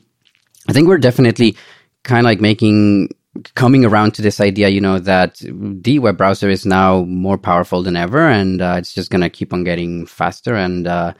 I 0.67 0.73
think 0.73 0.87
we're 0.87 0.97
definitely 0.97 1.57
kind 2.03 2.19
of 2.19 2.25
like 2.25 2.41
making 2.41 3.09
coming 3.55 3.85
around 3.85 4.13
to 4.15 4.21
this 4.21 4.39
idea, 4.39 4.69
you 4.69 4.81
know, 4.81 4.99
that 4.99 5.41
the 5.41 5.99
web 5.99 6.17
browser 6.17 6.49
is 6.49 6.65
now 6.65 7.03
more 7.03 7.37
powerful 7.37 7.83
than 7.83 7.95
ever, 7.95 8.27
and 8.27 8.61
uh, 8.61 8.75
it's 8.77 8.93
just 8.93 9.11
going 9.11 9.21
to 9.21 9.29
keep 9.29 9.53
on 9.53 9.63
getting 9.63 10.05
faster. 10.05 10.55
And 10.55 10.87
uh, 10.87 11.13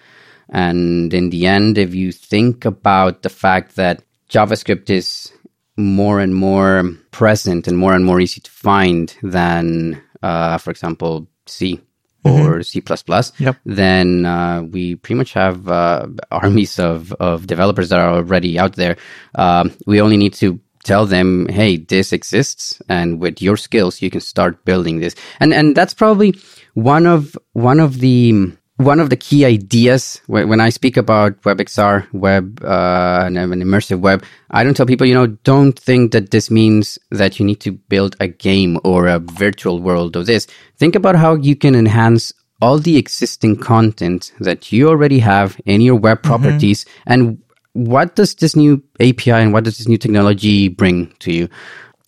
and 0.49 1.13
in 1.13 1.29
the 1.29 1.45
end, 1.45 1.77
if 1.77 1.93
you 1.93 2.11
think 2.11 2.65
about 2.65 3.21
the 3.23 3.29
fact 3.29 3.75
that 3.75 4.03
JavaScript 4.29 4.89
is 4.89 5.31
more 5.77 6.19
and 6.19 6.35
more 6.35 6.91
present 7.11 7.67
and 7.67 7.77
more 7.77 7.93
and 7.93 8.03
more 8.05 8.19
easy 8.19 8.41
to 8.41 8.51
find 8.51 9.15
than, 9.21 10.01
uh, 10.21 10.57
for 10.57 10.71
example, 10.71 11.27
C 11.45 11.79
or 12.25 12.59
mm-hmm. 12.59 13.27
C++, 13.35 13.43
yep. 13.43 13.55
then 13.65 14.25
uh, 14.25 14.63
we 14.63 14.95
pretty 14.95 15.15
much 15.15 15.33
have 15.33 15.67
uh, 15.69 16.07
armies 16.31 16.79
of, 16.79 17.13
of 17.13 17.47
developers 17.47 17.89
that 17.89 17.99
are 17.99 18.15
already 18.15 18.59
out 18.59 18.75
there. 18.75 18.97
Um, 19.35 19.71
we 19.85 20.01
only 20.01 20.17
need 20.17 20.33
to 20.35 20.59
tell 20.83 21.05
them, 21.05 21.47
hey, 21.49 21.77
this 21.77 22.13
exists, 22.13 22.81
and 22.89 23.19
with 23.19 23.41
your 23.41 23.57
skills, 23.57 24.01
you 24.01 24.09
can 24.09 24.21
start 24.21 24.65
building 24.65 24.99
this. 24.99 25.15
And 25.39 25.53
and 25.53 25.75
that's 25.75 25.93
probably 25.93 26.35
one 26.73 27.05
of 27.05 27.37
one 27.53 27.79
of 27.79 27.99
the 27.99 28.51
one 28.77 28.99
of 28.99 29.09
the 29.09 29.17
key 29.17 29.43
ideas 29.43 30.21
when 30.27 30.59
I 30.59 30.69
speak 30.69 30.97
about 30.97 31.41
WebXR, 31.41 32.13
web, 32.13 32.63
uh, 32.63 33.23
and 33.25 33.37
an 33.37 33.61
immersive 33.61 33.99
web, 33.99 34.23
I 34.51 34.63
don't 34.63 34.75
tell 34.75 34.85
people, 34.85 35.07
you 35.07 35.15
know, 35.15 35.27
don't 35.27 35.77
think 35.77 36.11
that 36.11 36.29
this 36.29 36.51
means 36.51 36.99
that 37.09 37.39
you 37.39 37.45
need 37.45 37.59
to 37.61 37.71
build 37.71 38.15
a 38.19 38.27
game 38.27 38.79
or 38.83 39.07
a 39.07 39.19
virtual 39.19 39.81
world 39.81 40.15
of 40.15 40.27
this. 40.27 40.45
Think 40.77 40.95
about 40.95 41.15
how 41.15 41.35
you 41.35 41.55
can 41.55 41.73
enhance 41.73 42.31
all 42.61 42.77
the 42.77 42.97
existing 42.97 43.57
content 43.57 44.31
that 44.39 44.71
you 44.71 44.87
already 44.89 45.19
have 45.19 45.59
in 45.65 45.81
your 45.81 45.95
web 45.95 46.21
mm-hmm. 46.21 46.27
properties 46.27 46.85
mm-hmm. 46.85 47.13
and 47.13 47.41
what 47.73 48.15
does 48.15 48.33
this 48.35 48.55
new 48.55 48.81
API 48.99 49.31
and 49.31 49.53
what 49.53 49.63
does 49.63 49.77
this 49.77 49.87
new 49.87 49.99
technology 49.99 50.67
bring 50.67 51.13
to 51.19 51.31
you? 51.31 51.47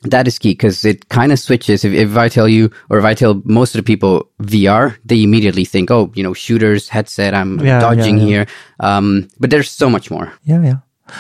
That 0.04 0.28
is 0.28 0.40
key 0.40 0.52
because 0.52 0.86
it 0.86 1.10
kind 1.10 1.32
of 1.32 1.40
switches. 1.40 1.84
If, 1.84 1.94
if 1.94 2.16
I 2.18 2.30
tell 2.30 2.48
you, 2.48 2.72
or 2.90 2.98
if 2.98 3.06
I 3.06 3.14
tell 3.14 3.42
most 3.44 3.76
of 3.76 3.80
the 3.80 3.84
people 3.84 4.30
VR, 4.42 4.98
they 5.06 5.24
immediately 5.24 5.66
think, 5.66 5.92
oh, 5.92 6.12
you 6.16 6.24
know, 6.24 6.34
shooters, 6.34 6.88
headset, 6.90 7.34
I'm 7.34 7.60
yeah, 7.60 7.80
dodging 7.80 8.18
yeah, 8.18 8.24
yeah. 8.24 8.30
here. 8.30 8.48
Um, 8.80 9.28
but 9.40 9.50
there's 9.50 9.70
so 9.70 9.90
much 9.90 10.10
more. 10.10 10.32
Yeah, 10.44 10.62
yeah. 10.62 10.78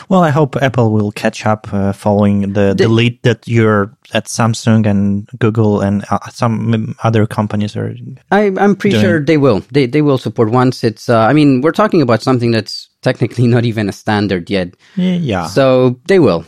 Well, 0.07 0.23
I 0.23 0.30
hope 0.30 0.55
Apple 0.61 0.91
will 0.91 1.11
catch 1.11 1.45
up 1.45 1.71
uh, 1.73 1.93
following 1.93 2.53
the, 2.53 2.75
the, 2.77 2.84
the 2.84 2.88
lead 2.88 3.21
that 3.23 3.47
you're 3.47 3.95
at 4.13 4.25
Samsung 4.25 4.86
and 4.86 5.27
Google 5.39 5.82
and 5.82 6.05
uh, 6.09 6.19
some 6.30 6.95
other 7.03 7.25
companies 7.25 7.75
are. 7.75 7.95
I, 8.32 8.51
am 8.57 8.75
pretty 8.75 8.95
doing. 8.95 9.03
sure 9.03 9.19
they 9.19 9.38
will. 9.38 9.61
They 9.71 9.88
they 9.88 10.01
will 10.01 10.17
support 10.17 10.51
once 10.51 10.84
it's. 10.84 11.09
Uh, 11.09 11.19
I 11.19 11.34
mean, 11.34 11.61
we're 11.61 11.71
talking 11.71 12.01
about 12.01 12.21
something 12.21 12.51
that's 12.51 12.89
technically 13.01 13.47
not 13.55 13.65
even 13.65 13.89
a 13.89 13.91
standard 13.91 14.49
yet. 14.49 14.75
Yeah. 14.95 15.47
So 15.47 15.99
they 16.07 16.19
will. 16.19 16.45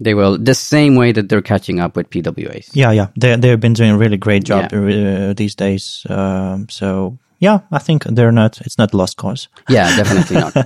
They 0.00 0.14
will 0.14 0.38
the 0.38 0.54
same 0.54 0.96
way 0.96 1.12
that 1.12 1.28
they're 1.28 1.42
catching 1.42 1.80
up 1.80 1.96
with 1.96 2.10
PWAs. 2.10 2.70
Yeah, 2.72 2.90
yeah, 2.90 3.08
they 3.16 3.36
they've 3.36 3.60
been 3.60 3.74
doing 3.74 3.90
a 3.90 3.98
really 3.98 4.16
great 4.16 4.44
job 4.44 4.72
yeah. 4.72 5.30
uh, 5.30 5.34
these 5.34 5.54
days. 5.54 6.06
Um, 6.08 6.68
so 6.68 7.18
yeah, 7.38 7.60
I 7.70 7.78
think 7.78 8.04
they're 8.04 8.32
not. 8.32 8.60
It's 8.62 8.78
not 8.78 8.94
lost 8.94 9.16
cause. 9.16 9.48
Yeah, 9.68 9.94
definitely 9.96 10.36
not. 10.36 10.56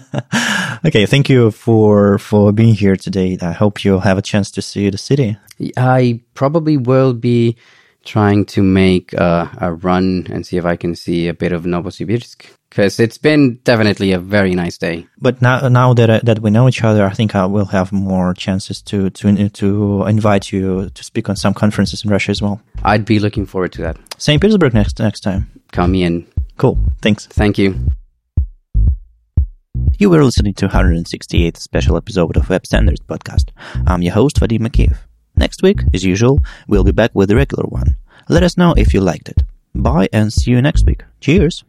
okay, 0.86 1.06
thank 1.06 1.28
you 1.28 1.50
for 1.50 2.18
for 2.18 2.52
being 2.52 2.74
here 2.74 2.96
today. 2.96 3.36
I 3.40 3.52
hope 3.52 3.84
you'll 3.84 4.00
have 4.00 4.18
a 4.18 4.22
chance 4.22 4.50
to 4.52 4.62
see 4.62 4.90
the 4.90 4.98
city. 4.98 5.36
I 5.76 6.20
probably 6.34 6.76
will 6.76 7.14
be 7.14 7.56
trying 8.04 8.46
to 8.46 8.62
make 8.62 9.12
uh, 9.18 9.48
a 9.60 9.72
run 9.74 10.26
and 10.30 10.46
see 10.46 10.56
if 10.56 10.64
I 10.64 10.76
can 10.76 10.94
see 10.94 11.28
a 11.28 11.34
bit 11.34 11.52
of 11.52 11.64
Novosibirsk 11.64 12.46
because 12.70 13.00
it's 13.00 13.18
been 13.18 13.56
definitely 13.64 14.12
a 14.12 14.18
very 14.18 14.54
nice 14.54 14.78
day. 14.78 15.06
But 15.20 15.40
now, 15.40 15.68
now 15.68 15.94
that 15.94 16.10
uh, 16.10 16.20
that 16.22 16.40
we 16.40 16.50
know 16.50 16.68
each 16.68 16.84
other, 16.84 17.04
I 17.06 17.14
think 17.14 17.34
I 17.34 17.46
will 17.46 17.66
have 17.66 17.92
more 17.92 18.34
chances 18.34 18.82
to 18.82 19.10
to 19.10 19.48
to 19.48 20.04
invite 20.06 20.52
you 20.52 20.90
to 20.90 21.04
speak 21.04 21.28
on 21.28 21.36
some 21.36 21.54
conferences 21.54 22.04
in 22.04 22.10
Russia 22.10 22.30
as 22.30 22.42
well. 22.42 22.60
I'd 22.82 23.04
be 23.04 23.18
looking 23.18 23.46
forward 23.46 23.72
to 23.72 23.82
that. 23.82 23.96
St. 24.18 24.40
Petersburg 24.40 24.74
next 24.74 24.98
next 24.98 25.20
time. 25.20 25.50
Come 25.72 25.94
in. 25.94 26.26
Cool. 26.56 26.78
Thanks. 27.02 27.26
Thank 27.26 27.58
you. 27.58 27.74
You 29.98 30.10
were 30.10 30.24
listening 30.24 30.54
to 30.54 30.68
168th 30.68 31.56
special 31.56 31.96
episode 31.96 32.36
of 32.36 32.48
Web 32.48 32.64
Standards 32.66 33.00
Podcast. 33.00 33.50
I'm 33.86 34.02
your 34.02 34.14
host, 34.14 34.38
Vadim 34.40 34.60
Makeev. 34.60 34.96
Next 35.34 35.62
week, 35.62 35.80
as 35.92 36.04
usual, 36.04 36.38
we'll 36.68 36.84
be 36.84 36.92
back 36.92 37.10
with 37.14 37.28
the 37.28 37.36
regular 37.36 37.64
one. 37.64 37.96
Let 38.28 38.44
us 38.44 38.56
know 38.56 38.74
if 38.76 38.94
you 38.94 39.00
liked 39.00 39.28
it. 39.28 39.42
Bye 39.74 40.08
and 40.12 40.32
see 40.32 40.52
you 40.52 40.62
next 40.62 40.86
week. 40.86 41.02
Cheers! 41.20 41.64